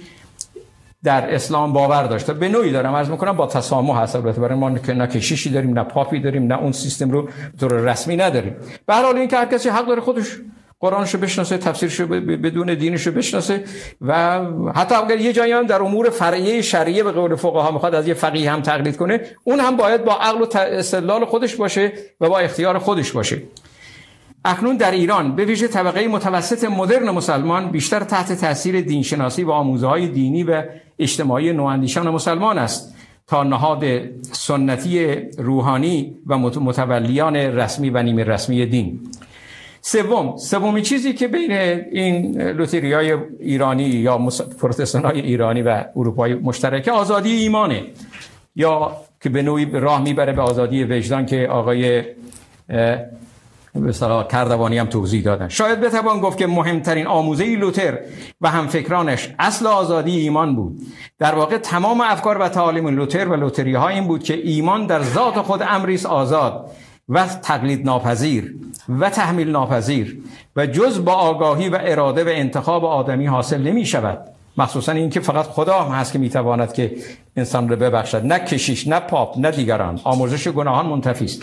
در 1.05 1.35
اسلام 1.35 1.73
باور 1.73 2.03
داشته. 2.03 2.33
به 2.33 2.49
نوعی 2.49 2.73
دارم 2.73 2.95
عرض 2.95 3.11
می‌کنم 3.11 3.33
با 3.33 3.47
تسامح 3.47 3.99
هست 4.01 4.17
البته. 4.17 4.41
برای 4.41 4.59
ما 4.59 4.69
نه 4.69 5.07
کشیشی 5.07 5.51
داریم 5.51 5.79
نه 5.79 5.83
پاپی 5.83 6.21
داریم 6.21 6.47
نه 6.47 6.59
اون 6.59 6.73
سیستم 6.73 7.11
رو 7.11 7.29
طور 7.61 7.73
رسمی 7.73 8.17
نداریم. 8.17 8.57
به 8.87 8.95
هر 8.95 9.03
حال 9.03 9.17
این 9.17 9.29
که 9.29 9.37
هر 9.37 9.47
کسی 9.47 9.69
حق 9.69 9.87
داره 9.87 10.01
خودش 10.01 10.37
قرآنشو 10.81 11.19
بشناسه 11.19 11.59
تفسیرشو 11.59 12.07
بدون 12.07 12.75
دینشو 12.75 13.13
بشناسه 13.13 13.65
و 14.01 14.41
حتی 14.75 14.95
اگر 14.95 15.21
یه 15.21 15.33
جایی 15.33 15.53
هم 15.53 15.67
در 15.67 15.83
امور 15.83 16.11
فرعیه 16.11 16.63
شریعه 16.63 17.03
به 17.03 17.13
قول 17.13 17.35
فقها 17.35 17.71
می‌خواد 17.71 17.95
از 17.95 18.09
یه 18.09 18.15
فقیه 18.15 18.53
هم 18.53 18.63
تقلید 18.63 18.97
کنه 18.97 19.21
اون 19.45 19.61
هم 19.61 19.77
باید 19.77 20.05
با 20.05 20.13
عقل 20.13 20.43
و 20.43 20.47
استدلال 20.59 21.25
خودش 21.25 21.57
باشه 21.57 21.93
و 22.21 22.29
با 22.29 22.39
اختیار 22.39 22.79
خودش 22.79 23.13
باشه. 23.13 23.43
اکنون 24.45 24.77
در 24.77 24.91
ایران 24.91 25.37
به 25.37 25.45
ویژه 25.45 25.69
طبقه 25.69 26.09
متوسط 26.09 26.65
مدرن 26.65 27.11
مسلمان 27.11 27.71
بیشتر 27.71 28.01
تحت 28.01 28.33
تاثیر 28.33 28.81
دینشناسی 28.81 29.45
و 29.45 29.51
آموزه 29.51 29.87
های 29.87 30.09
دینی 30.09 30.45
و 30.45 30.63
اجتماعی 30.99 31.53
نواندیشان 31.53 32.11
مسلمان 32.11 32.59
است. 32.59 32.95
تا 33.27 33.43
نهاد 33.43 33.85
سنتی 34.33 35.15
روحانی 35.39 36.17
و 36.27 36.39
متولیان 36.39 37.37
رسمی 37.37 37.91
و 37.91 38.03
نیمه 38.03 38.25
رسمی 38.25 38.67
دین. 38.67 39.01
سوم 39.87 40.37
سومی 40.37 40.83
چیزی 40.83 41.13
که 41.13 41.29
بین 41.29 41.53
این 41.53 42.43
لوتری 42.43 42.93
های 42.93 43.17
ایرانی 43.41 43.85
یا 43.85 44.19
پروتستان 44.61 45.05
های 45.05 45.21
ایرانی 45.21 45.63
و 45.63 45.85
اروپایی 45.97 46.35
مشترکه 46.35 46.93
آزادی 46.93 47.33
ایمانه 47.33 47.83
یا 48.57 48.97
که 49.21 49.29
به 49.29 49.43
نوعی 49.43 49.65
راه 49.65 50.03
می‌بره 50.03 50.33
به 50.33 50.43
آزادی 50.43 50.85
وجدان 50.85 51.27
که 51.27 51.49
آقای 51.51 52.03
به 53.75 53.93
کردوانی 54.31 54.79
هم 54.79 54.87
توضیح 54.87 55.23
دادن. 55.23 55.49
شاید 55.49 55.81
بتوان 55.81 56.21
گفت 56.21 56.39
که 56.39 56.47
مهمترین 56.47 57.07
آموزه 57.07 57.57
لوتر 57.57 57.99
و 58.41 58.51
همفکرانش 58.51 59.35
اصل 59.39 59.67
آزادی 59.67 60.19
ایمان 60.19 60.57
بود. 60.57 60.81
در 61.19 61.35
واقع 61.35 61.59
تمام 61.59 62.01
افکار 62.01 62.39
و 62.39 62.49
تعالیم 62.49 62.89
لوتر 62.89 63.29
و 63.29 63.37
لوتری 63.37 63.75
ها 63.75 63.89
این 63.89 64.07
بود 64.07 64.23
که 64.23 64.35
ایمان 64.35 64.87
در 64.87 65.03
ذات 65.03 65.35
خود 65.35 65.63
امریس 65.69 66.07
آزاد 66.07 66.71
و 67.09 67.27
تقلید 67.27 67.85
ناپذیر 67.85 68.55
و 68.89 69.11
تحمیل 69.11 69.51
ناپذیر 69.51 70.19
و 70.57 70.67
جز 70.67 71.05
با 71.05 71.13
آگاهی 71.13 71.69
و 71.69 71.79
اراده 71.81 72.25
و 72.25 72.29
انتخاب 72.29 72.85
آدمی 72.85 73.27
حاصل 73.27 73.63
نمی 73.63 73.87
شود. 73.87 74.19
مخصوصا 74.59 74.93
اینکه 74.93 75.21
فقط 75.21 75.45
خدا 75.45 75.81
هم 75.81 75.93
هست 75.93 76.13
که 76.13 76.19
می‌تواند 76.19 76.73
که 76.73 76.97
انسان 77.37 77.69
رو 77.69 77.77
ببخشد. 77.77 78.27
نه 78.27 78.39
کشیش 78.39 78.89
نه 78.89 79.01
پاپ 79.01 79.39
نه 79.39 79.51
دیگران. 79.51 80.01
آموزش 80.05 80.49
گناهان 80.49 80.87
منتفی 80.87 81.25
است. 81.25 81.43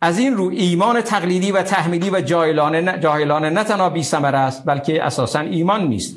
از 0.00 0.18
این 0.18 0.34
رو 0.36 0.50
ایمان 0.50 1.00
تقلیدی 1.00 1.52
و 1.52 1.62
تحمیلی 1.62 2.10
و 2.10 2.20
جاهلانه 2.20 2.98
جاهلانه 2.98 3.50
نه 3.50 3.64
تنها 3.64 3.90
بی 3.90 4.00
است 4.00 4.64
بلکه 4.64 5.04
اساسا 5.04 5.40
ایمان 5.40 5.88
نیست. 5.88 6.16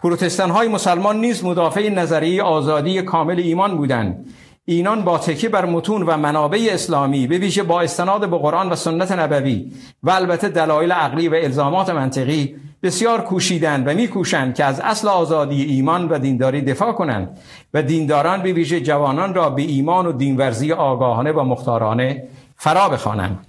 پروتستان 0.00 0.50
های 0.50 0.68
مسلمان 0.68 1.20
نیز 1.20 1.44
مدافع 1.44 1.88
نظریه 1.88 2.42
آزادی 2.42 3.02
کامل 3.02 3.38
ایمان 3.38 3.76
بودند. 3.76 4.24
اینان 4.64 5.02
با 5.02 5.18
تکیه 5.18 5.48
بر 5.48 5.64
متون 5.64 6.02
و 6.02 6.16
منابع 6.16 6.68
اسلامی 6.70 7.26
به 7.26 7.38
ویژه 7.38 7.62
با 7.62 7.80
استناد 7.80 8.30
به 8.30 8.38
قرآن 8.38 8.72
و 8.72 8.76
سنت 8.76 9.12
نبوی 9.12 9.72
و 10.02 10.10
البته 10.10 10.48
دلایل 10.48 10.92
عقلی 10.92 11.28
و 11.28 11.34
الزامات 11.34 11.90
منطقی 11.90 12.56
بسیار 12.82 13.20
کوشیدند 13.20 13.88
و 13.88 13.94
میکوشند 13.94 14.54
که 14.54 14.64
از 14.64 14.80
اصل 14.80 15.08
آزادی 15.08 15.62
ایمان 15.62 16.08
و 16.08 16.18
دینداری 16.18 16.60
دفاع 16.60 16.92
کنند 16.92 17.38
و 17.74 17.82
دینداران 17.82 18.42
به 18.42 18.52
ویژه 18.52 18.80
جوانان 18.80 19.34
را 19.34 19.50
به 19.50 19.62
ایمان 19.62 20.06
و 20.06 20.12
دینورزی 20.12 20.72
آگاهانه 20.72 21.32
و 21.32 21.42
مختارانه 21.42 22.22
فرا 22.56 22.88
بخوانند. 22.88 23.46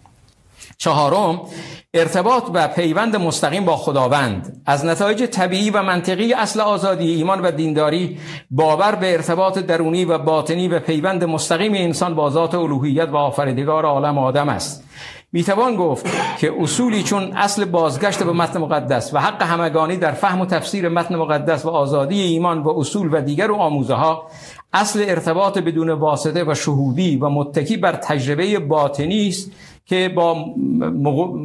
چهارم 0.84 1.42
ارتباط 1.94 2.44
و 2.54 2.68
پیوند 2.68 3.16
مستقیم 3.16 3.66
با 3.66 3.78
خداوند. 3.78 4.62
از 4.66 4.86
نتایج 4.86 5.24
طبیعی 5.24 5.70
و 5.70 5.84
منطقی 5.84 6.34
اصل 6.34 6.62
آزادی 6.62 7.14
ایمان 7.14 7.42
و 7.42 7.52
دینداری 7.52 8.20
باور 8.52 8.96
به 8.96 9.14
ارتباط 9.14 9.60
درونی 9.60 10.06
و 10.06 10.18
باطنی 10.18 10.68
و 10.68 10.80
پیوند 10.80 11.24
مستقیم 11.24 11.74
انسان 11.74 12.16
با 12.16 12.30
ذات 12.30 12.56
الوهیت 12.56 13.10
و 13.10 13.16
آفریدگار 13.16 13.86
عالم 13.86 14.18
آدم 14.18 14.50
است. 14.50 14.84
می‌توان 15.32 15.76
گفت 15.76 16.06
که 16.40 16.54
اصولی 16.60 17.04
چون 17.04 17.34
اصل 17.36 17.66
بازگشت 17.66 18.24
به 18.24 18.32
متن 18.32 18.60
مقدس 18.60 19.14
و 19.14 19.20
حق 19.20 19.44
همگانی 19.44 19.98
در 19.98 20.12
فهم 20.12 20.42
و 20.42 20.46
تفسیر 20.46 20.90
متن 20.90 21.16
مقدس 21.16 21.66
و 21.66 21.70
آزادی 21.70 22.22
ایمان 22.22 22.64
و 22.64 22.70
اصول 22.70 23.10
و 23.12 23.22
دیگر 23.22 23.52
و 23.52 23.56
آموزه 23.56 23.94
ها 23.94 24.28
اصل 24.74 25.06
ارتباط 25.08 25.58
بدون 25.58 25.90
واسطه 25.90 26.44
و 26.44 26.56
شهودی 26.56 27.18
و 27.18 27.30
متکی 27.30 27.78
بر 27.78 27.96
تجربه 27.96 28.60
باطنی 28.60 29.28
است 29.28 29.52
که 29.86 30.10
با 30.10 30.56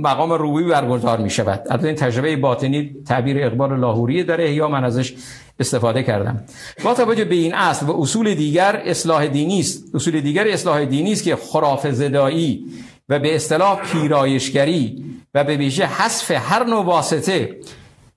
مقام 0.03 0.33
روی 0.33 0.65
برگزار 0.65 1.19
می 1.19 1.31
شود 1.31 1.63
البته 1.71 1.87
این 1.87 1.97
تجربه 1.97 2.37
باطنی 2.37 2.97
تعبیر 3.07 3.47
اقبال 3.47 3.81
لاهوری 3.81 4.25
داره. 4.25 4.55
یا 4.55 4.69
من 4.69 4.85
ازش 4.85 5.15
استفاده 5.61 6.03
کردم. 6.03 6.45
با 6.85 6.95
توجه 6.95 7.25
به 7.25 7.35
این 7.35 7.55
اصل 7.55 7.87
و 7.87 8.01
اصول 8.01 8.35
دیگر 8.35 8.83
اصلاح 8.85 9.27
دینی 9.27 9.61
است. 9.61 9.95
اصول 9.95 10.21
دیگر 10.21 10.49
اصلاح 10.49 10.85
دینی 10.85 11.13
است 11.13 11.25
که 11.25 11.37
خراف 11.37 11.87
زدایی 11.87 12.65
و 13.09 13.19
به 13.19 13.35
اصطلاح 13.35 13.93
پیرایشگری 13.93 15.05
و 15.35 15.45
به 15.45 15.57
ویژه 15.57 15.87
حذف 15.87 16.31
هر 16.31 16.65
نوع 16.65 16.85
واسطه 16.85 17.57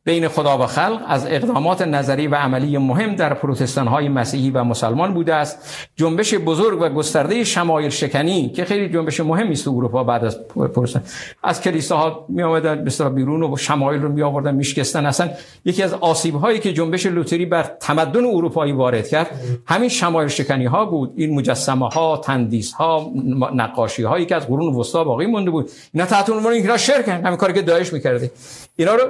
بین 0.06 0.28
خدا 0.28 0.58
و 0.58 0.66
خلق 0.66 1.02
از 1.08 1.26
اقدامات 1.26 1.82
نظری 1.82 2.28
و 2.28 2.36
عملی 2.36 2.78
مهم 2.78 3.16
در 3.16 3.34
پروتستان 3.34 3.88
های 3.88 4.10
مسیحی 4.10 4.50
و 4.50 4.64
مسلمان 4.64 5.14
بوده 5.14 5.36
است. 5.36 5.88
جنبش 5.96 6.34
بزرگ 6.34 6.82
و 6.82 6.90
گسترده 6.90 7.44
شمایل 7.44 7.90
شکنی 7.90 8.50
که 8.50 8.66
خیلی 8.66 8.90
جنبش 8.90 9.20
مهمی 9.20 9.52
است 9.52 9.68
اروپا 9.68 10.04
بعد 10.04 10.26
از 10.26 10.48
پروتستان. 10.48 11.04
از 11.44 11.62
کلیساها 11.62 12.26
می 12.30 12.44
آمدن 12.44 12.84
به 12.84 13.10
بیرون 13.10 13.44
و 13.44 13.58
شمایل 13.58 14.02
رو 14.02 14.10
می 14.12 14.22
آوردن 14.22 14.56
میشکستن. 14.56 15.06
اصلا 15.06 15.30
یکی 15.66 15.84
از 15.84 15.94
آسیب 15.94 16.36
هایی 16.36 16.60
که 16.60 16.74
جنبش 16.74 17.06
لوتری 17.06 17.46
بر 17.46 17.64
تمدن 17.64 18.26
اروپایی 18.26 18.72
وارد 18.72 19.08
کرد 19.08 19.30
همین 19.66 19.90
شمایل 19.90 20.28
شکنی 20.28 20.66
ها 20.66 20.86
بود. 20.86 21.14
این 21.16 21.36
مجسمه 21.36 21.90
ها 21.90 22.18
تندیس 22.18 22.74
ها 22.74 23.12
نقاشی 23.56 24.04
هایی 24.04 24.26
که 24.26 24.36
از 24.36 24.48
قرون 24.48 24.76
وسطا 24.76 25.04
باقی 25.04 25.26
مونده 25.26 25.52
بود. 25.52 25.70
اینا 25.94 26.06
تحت 26.06 26.30
عنوان 26.30 26.54
اینا 26.54 26.78
شرک 26.78 27.08
همین 27.08 27.36
کاری 27.36 27.54
که 27.54 27.62
داعش 27.62 27.94
می‌کرده. 27.94 28.32
اینا 28.76 28.96
رو 28.96 29.04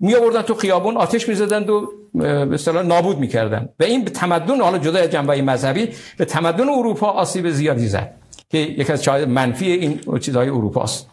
می 0.00 0.14
آوردن 0.14 0.42
تو 0.42 0.54
خیابون 0.54 0.96
آتش 0.96 1.28
می‌زدند 1.28 1.70
و 1.70 1.92
به 2.14 2.54
اصطلاح 2.54 2.86
نابود 2.86 3.18
می‌کردن. 3.18 3.68
و 3.80 3.84
این 3.84 4.04
به 4.04 4.10
تمدن 4.10 4.60
حالا 4.60 4.78
جدا 4.78 5.06
جنبه 5.06 5.42
مذهبی 5.42 5.88
به 6.18 6.24
تمدن 6.24 6.68
اروپا 6.68 7.06
آسیب 7.06 7.50
زیادی 7.50 7.88
زد 7.88 8.14
که 8.48 8.58
یک 8.58 8.90
از 8.90 9.08
منفی 9.08 9.66
این 9.66 10.00
چیزهای 10.20 10.48
اروپاست. 10.48 11.06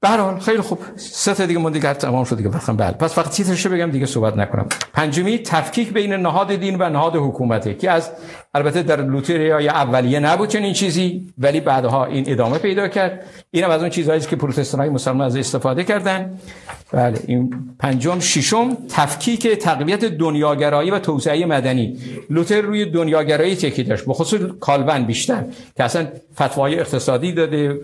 به 0.00 0.08
خیلی 0.40 0.60
خوب. 0.60 0.78
سه 0.96 1.34
تا 1.34 1.46
دیگه 1.46 1.60
من 1.60 1.72
دیگه 1.72 1.94
تمام 1.94 2.24
شد 2.24 2.36
دیگه. 2.36 2.48
بخوام 2.48 2.76
بله 2.76 2.92
پس 2.92 3.14
فقط 3.14 3.30
تیترش 3.30 3.66
بگم 3.66 3.90
دیگه 3.90 4.06
صحبت 4.06 4.36
نکنم. 4.36 4.66
پنجمی 4.92 5.38
تفکیک 5.38 5.92
بین 5.92 6.12
نهاد 6.12 6.54
دین 6.54 6.82
و 6.82 6.88
نهاد 6.88 7.16
حکومته 7.16 7.74
که 7.74 7.90
از 7.90 8.10
البته 8.54 8.82
در 8.82 9.00
لوتریا 9.00 9.60
یا 9.60 9.72
اولیه 9.72 10.20
نبود 10.20 10.48
چنین 10.48 10.72
چیزی 10.72 11.32
ولی 11.38 11.60
بعدها 11.60 12.04
این 12.04 12.24
ادامه 12.28 12.58
پیدا 12.58 12.88
کرد. 12.88 13.26
اینم 13.50 13.70
از 13.70 13.80
اون 13.80 13.90
چیزهایی 13.90 14.20
که 14.20 14.36
پروتستان 14.36 14.80
های 14.80 14.88
مسلمان 14.88 15.26
از 15.26 15.36
استفاده 15.36 15.84
کردن. 15.84 16.38
بله 16.92 17.18
این 17.26 17.54
پنجم 17.78 18.20
ششم 18.20 18.76
تفکیک 18.88 19.46
تقویت 19.46 20.04
دنیاگرایی 20.04 20.90
و 20.90 20.98
توسعه 20.98 21.46
مدنی. 21.46 21.98
لوتر 22.30 22.60
روی 22.60 22.84
دنیاگرایی 22.84 23.56
تکی 23.56 23.82
داشت 23.82 24.04
به 24.04 24.12
خصوص 24.12 24.40
کالون 24.60 25.04
بیشتر 25.04 25.44
که 25.76 25.84
اصلا 25.84 26.06
فتوای 26.34 26.80
اقتصادی 26.80 27.32
داده 27.32 27.80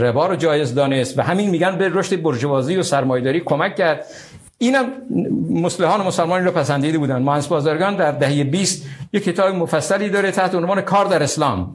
ربا 0.00 0.26
رو 0.26 0.36
جایز 0.36 0.74
دانست 0.74 1.18
و 1.18 1.22
همین 1.22 1.50
میگن 1.50 1.78
به 1.78 1.88
رشد 1.88 2.22
برجوازی 2.22 2.76
و 2.76 2.82
سرمایداری 2.82 3.40
کمک 3.40 3.76
کرد. 3.76 4.04
اینم 4.58 4.86
مسلحان 5.50 6.06
مسلمانی 6.06 6.44
رو 6.44 6.50
پسندیده 6.50 6.98
بودن. 6.98 7.22
مهندس 7.22 7.46
بازرگان 7.46 7.96
در 7.96 8.12
دهه 8.12 8.44
20 8.44 8.86
یک 9.12 9.24
کتاب 9.24 9.54
مفصلی 9.54 10.08
داره 10.08 10.30
تحت 10.30 10.54
عنوان 10.54 10.80
کار 10.80 11.04
در 11.04 11.22
اسلام. 11.22 11.74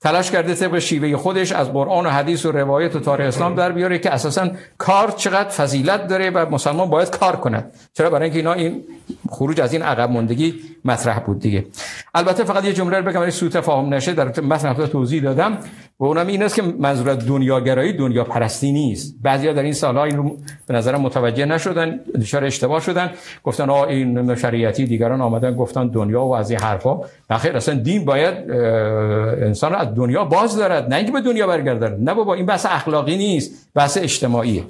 تلاش 0.00 0.30
کرده 0.30 0.54
طبق 0.54 0.78
شیوه 0.78 1.16
خودش 1.16 1.52
از 1.52 1.72
قرآن 1.72 2.06
و 2.06 2.10
حدیث 2.10 2.46
و 2.46 2.52
روایت 2.52 2.96
و 2.96 3.00
تاریخ 3.00 3.26
اسلام 3.26 3.54
در 3.54 3.72
بیاره 3.72 3.98
که 3.98 4.10
اساسا 4.10 4.48
کار 4.78 5.10
چقدر 5.10 5.48
فضیلت 5.48 6.06
داره 6.06 6.30
و 6.30 6.50
مسلمان 6.50 6.90
باید 6.90 7.10
کار 7.10 7.36
کند. 7.36 7.72
چرا؟ 7.94 8.10
برای 8.10 8.24
اینکه 8.24 8.38
اینا 8.38 8.52
این 8.52 8.84
خروج 9.30 9.60
از 9.60 9.72
این 9.72 9.82
عقب 9.82 10.10
ماندگی 10.10 10.54
مطرح 10.84 11.18
بود 11.18 11.40
دیگه. 11.40 11.66
البته 12.14 12.44
فقط 12.44 12.64
یه 12.64 12.72
جمله 12.72 12.96
رو 12.96 13.02
بگم 13.02 13.20
برای 13.20 13.30
سوء 13.30 13.48
تفاهم 13.48 13.94
نشه 13.94 14.12
در 14.12 14.40
متن 14.40 14.86
توضیح 14.86 15.22
دادم. 15.22 15.58
و 16.00 16.04
اونم 16.04 16.26
این 16.26 16.42
است 16.42 16.54
که 16.54 16.62
منظور 16.62 17.14
دنیاگرایی 17.14 17.92
دنیا 17.92 18.24
پرستی 18.24 18.72
نیست. 18.72 19.14
بعضیا 19.22 19.52
در 19.52 19.62
این 19.62 19.72
سالها 19.72 20.04
این 20.04 20.16
رو 20.16 20.36
به 20.66 20.74
نظرم 20.74 21.00
متوجه 21.00 21.44
نشدن 21.44 22.00
دچار 22.20 22.44
اشتباه 22.44 22.80
شدن. 22.80 23.10
گفتن 23.44 23.70
آ 23.70 23.84
این 23.84 24.34
شریعتی 24.34 24.86
دیگران 24.86 25.20
آمدن 25.20 25.54
گفتن 25.54 25.88
دنیا 25.88 26.24
و 26.24 26.34
از 26.34 26.50
این 26.50 26.60
حرفا. 26.60 27.00
بخیر 27.30 27.56
اصلا 27.56 27.74
دین 27.74 28.04
باید 28.04 28.50
انسان 29.42 29.74
از 29.74 29.94
دنیا 29.94 30.24
باز 30.24 30.56
دارد 30.56 30.88
نه 30.88 30.96
اینکه 30.96 31.12
به 31.12 31.20
دنیا 31.20 31.46
برگردد 31.46 31.96
نه 32.00 32.14
بابا 32.14 32.34
این 32.34 32.46
بحث 32.46 32.66
اخلاقی 32.66 33.16
نیست 33.16 33.68
بحث 33.74 33.98
اجتماعیه. 33.98 34.64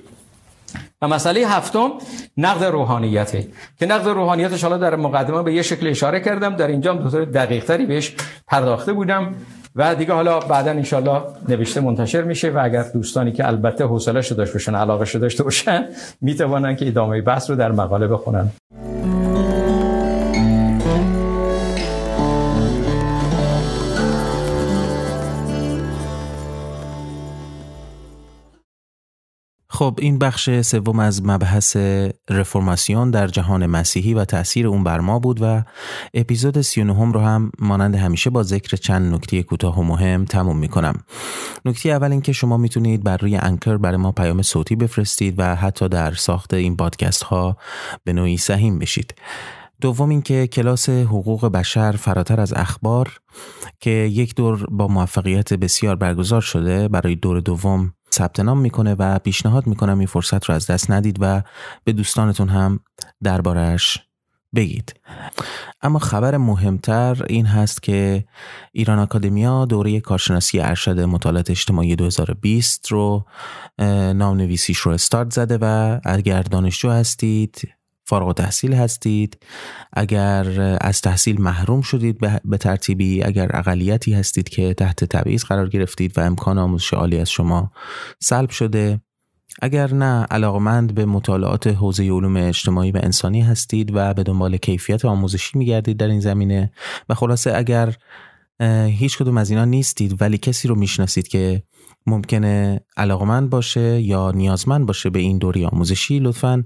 و 1.03 1.09
مسئله 1.09 1.41
هفتم 1.41 1.91
نقد 2.37 2.65
روحانیته. 2.65 3.47
که 3.79 3.87
نقد 3.87 4.09
روحانیتش 4.09 4.65
حالا 4.65 4.77
در 4.77 4.97
مقدمه 4.97 5.43
به 5.43 5.55
یه 5.55 5.63
شکل 5.63 5.87
اشاره 5.87 6.21
کردم 6.21 6.57
در 6.57 6.67
اینجا 6.67 6.95
دو 6.95 7.25
دقیق 7.25 7.65
تری 7.65 7.87
بهش 7.87 8.15
پرداخته 8.47 8.93
بودم 8.93 9.35
و 9.77 9.95
دیگه 9.95 10.13
حالا 10.13 10.41
بعدا 10.41 10.71
انشالله 10.71 11.23
نوشته 11.49 11.81
منتشر 11.81 12.23
میشه 12.23 12.51
و 12.51 12.61
اگر 12.65 12.83
دوستانی 12.83 13.33
که 13.33 13.47
البته 13.47 13.85
حوصله 13.85 14.15
داشته 14.15 14.53
باشن 14.53 14.75
علاقه 14.75 15.19
داشته 15.19 15.43
باشن 15.43 15.85
می‌توانن 16.21 16.77
که 16.77 16.87
ادامه 16.87 17.21
بحث 17.21 17.51
رو 17.51 17.57
در 17.57 17.73
مقاله 17.73 18.07
بخونن. 18.07 18.51
خب 29.77 29.99
این 29.99 30.19
بخش 30.19 30.61
سوم 30.61 30.99
از 30.99 31.25
مبحث 31.25 31.77
رفرماسیون 32.31 33.11
در 33.11 33.27
جهان 33.27 33.67
مسیحی 33.67 34.15
و 34.15 34.25
تاثیر 34.25 34.67
اون 34.67 34.85
بر 34.85 35.01
ما 35.01 35.19
بود 35.19 35.39
و 35.43 35.63
اپیزود 36.15 36.61
39 36.61 37.13
رو 37.13 37.21
هم 37.21 37.53
مانند 37.59 37.95
همیشه 37.95 38.31
با 38.31 38.43
ذکر 38.43 38.77
چند 38.77 39.15
نکته 39.15 39.43
کوتاه 39.43 39.79
و 39.79 39.83
مهم 39.83 40.25
تموم 40.25 40.59
می‌کنم. 40.59 40.95
نکته 41.65 41.89
اول 41.89 42.13
اینکه 42.13 42.33
شما 42.33 42.57
می‌تونید 42.57 43.05
بر 43.05 43.17
روی 43.17 43.37
انکر 43.37 43.77
برای 43.77 43.97
ما 43.97 44.13
پیام 44.13 44.43
صوتی 44.43 44.77
بفرستید 44.77 45.35
و 45.39 45.55
حتی 45.57 45.89
در 45.89 46.15
ساخت 46.15 46.55
این 46.55 46.77
پادکست 46.77 47.23
ها 47.23 47.57
به 48.05 48.13
نوعی 48.13 48.37
سهیم 48.37 48.79
بشید. 48.79 49.15
دوم 49.81 50.09
اینکه 50.09 50.47
کلاس 50.47 50.89
حقوق 50.89 51.47
بشر 51.47 51.93
فراتر 51.93 52.41
از 52.41 52.53
اخبار 52.53 53.21
که 53.81 53.91
یک 53.91 54.35
دور 54.35 54.67
با 54.71 54.89
موفقیت 54.89 55.55
بسیار 55.55 55.97
برگزار 55.97 56.41
شده 56.41 56.89
برای 56.89 57.15
دور 57.15 57.41
دوم 57.41 57.93
ثبت 58.17 58.41
نام 58.41 58.59
می‌کنه 58.59 58.95
و 58.95 59.19
پیشنهاد 59.19 59.67
می‌کنم 59.67 59.99
این 59.99 60.07
فرصت 60.07 60.45
رو 60.45 60.55
از 60.55 60.67
دست 60.67 60.91
ندید 60.91 61.17
و 61.21 61.43
به 61.85 61.93
دوستانتون 61.93 62.49
هم 62.49 62.81
دربارش 63.23 63.99
بگید. 64.55 64.95
اما 65.83 65.99
خبر 65.99 66.37
مهمتر 66.37 67.25
این 67.29 67.47
هست 67.47 67.83
که 67.83 68.25
ایران 68.73 68.99
اکادمیا 68.99 69.65
دوره 69.65 70.01
کارشناسی 70.01 70.61
ارشد 70.61 71.01
مطالعات 71.01 71.51
اجتماعی 71.51 71.97
2020 71.97 72.89
رو 72.89 73.25
نام 73.79 74.37
نویسیش 74.37 74.79
رو 74.79 74.93
استارت 74.93 75.33
زده 75.33 75.59
و 75.61 75.99
اگر 76.05 76.43
دانشجو 76.43 76.91
هستید. 76.91 77.76
فارغ 78.09 78.35
تحصیل 78.35 78.73
هستید. 78.73 79.39
اگر 79.93 80.77
از 80.81 81.01
تحصیل 81.01 81.41
محروم 81.41 81.81
شدید 81.81 82.19
به 82.45 82.57
ترتیبی 82.57 83.23
اگر 83.23 83.51
اقلیتی 83.55 84.13
هستید 84.13 84.49
که 84.49 84.75
تحت 84.75 85.05
تبعیض 85.05 85.45
قرار 85.45 85.69
گرفتید 85.69 86.19
و 86.19 86.21
امکان 86.21 86.59
آموزش 86.59 86.95
عالی 86.95 87.19
از 87.19 87.31
شما 87.31 87.73
سلب 88.21 88.51
شده. 88.51 89.01
اگر 89.63 89.95
نه 89.95 90.23
علاقمند 90.25 90.95
به 90.95 91.07
مطالعات 91.07 91.67
حوزه 91.67 92.05
علوم 92.05 92.37
اجتماعی 92.37 92.93
و 92.93 93.01
انسانی 93.03 93.43
هستید 93.43 93.91
و 93.95 94.15
به 94.15 94.23
دنبال 94.23 94.57
کیفیت 94.57 95.05
آموزشی 95.05 95.59
میگردید 95.59 95.97
در 95.97 96.07
این 96.07 96.21
زمینه. 96.21 96.73
و 97.09 97.15
خلاصه 97.15 97.53
اگر 97.55 97.97
هیچ 98.87 99.19
کدوم 99.19 99.37
از 99.37 99.51
اینا 99.51 99.65
نیستید 99.65 100.23
ولی 100.23 100.39
کسی 100.39 100.69
رو 100.69 100.75
می‌شناسید 100.75 101.29
که 101.29 101.63
ممکنه 102.07 102.81
علاقمند 102.97 103.51
باشه 103.51 104.01
یا 104.01 104.31
نیازمند 104.31 104.87
باشه 104.87 105.11
به 105.11 105.19
این 105.19 105.39
دوری 105.39 105.65
آموزشی 105.65 106.19
لطفا 106.19 106.65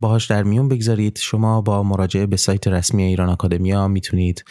باهاش 0.00 0.26
در 0.26 0.42
میون 0.42 0.68
بگذارید 0.68 1.18
شما 1.18 1.60
با 1.60 1.82
مراجعه 1.82 2.26
به 2.26 2.36
سایت 2.36 2.68
رسمی 2.68 3.02
ایران 3.02 3.28
آکادمیا 3.28 3.88
می‌تونید 3.88 4.44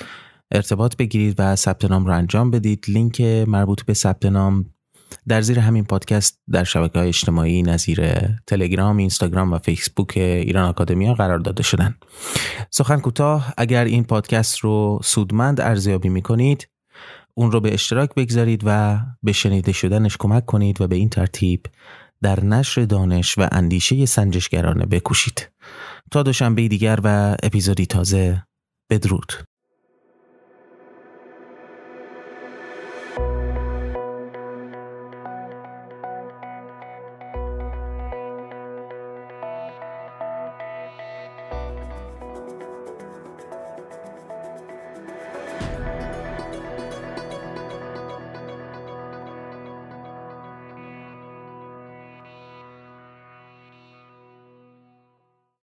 ارتباط 0.52 0.96
بگیرید 0.96 1.36
و 1.40 1.56
ثبت 1.56 1.86
نام 1.86 2.06
رو 2.06 2.14
انجام 2.14 2.52
بدید 2.52 2.86
لینک 2.88 3.22
مربوط 3.22 3.84
به 3.84 3.94
ثبت 3.94 4.26
نام 4.26 4.66
در 5.28 5.42
زیر 5.42 5.60
همین 5.60 5.84
پادکست 5.84 6.40
در 6.52 6.64
شبکه 6.64 7.00
های 7.00 7.08
اجتماعی 7.08 7.62
نظیر 7.62 8.18
تلگرام، 8.48 8.98
اینستاگرام 8.98 9.54
و 9.54 9.58
فیسبوک 9.58 10.14
ایران 10.16 10.70
آکادمیا 10.70 11.14
قرار 11.14 11.40
داده 11.40 11.64
شدن. 11.64 11.96
سخن 12.72 13.00
کوتاه 13.00 13.54
اگر 13.58 13.86
این 13.86 14.04
پادکست 14.04 14.58
رو 14.58 15.00
سودمند 15.04 15.62
ارزیابی 15.62 16.10
می 16.10 16.22
کنید 16.22 16.68
اون 17.34 17.52
رو 17.52 17.60
به 17.60 17.74
اشتراک 17.74 18.16
بگذارید 18.16 18.62
و 18.66 19.00
به 19.24 19.32
شنیده 19.32 19.72
شدنش 19.72 20.18
کمک 20.18 20.46
کنید 20.46 20.82
و 20.82 20.88
به 20.88 20.96
این 20.96 21.10
ترتیب 21.10 21.66
در 22.22 22.44
نشر 22.44 22.86
دانش 22.86 23.38
و 23.38 23.48
اندیشه 23.52 24.06
سنجشگرانه 24.06 24.86
بکوشید. 24.86 25.50
تا 26.12 26.24
دوشنبه 26.24 26.68
دیگر 26.68 27.00
و 27.04 27.36
اپیزودی 27.44 27.86
تازه 27.86 28.44
بدرود. 28.90 29.49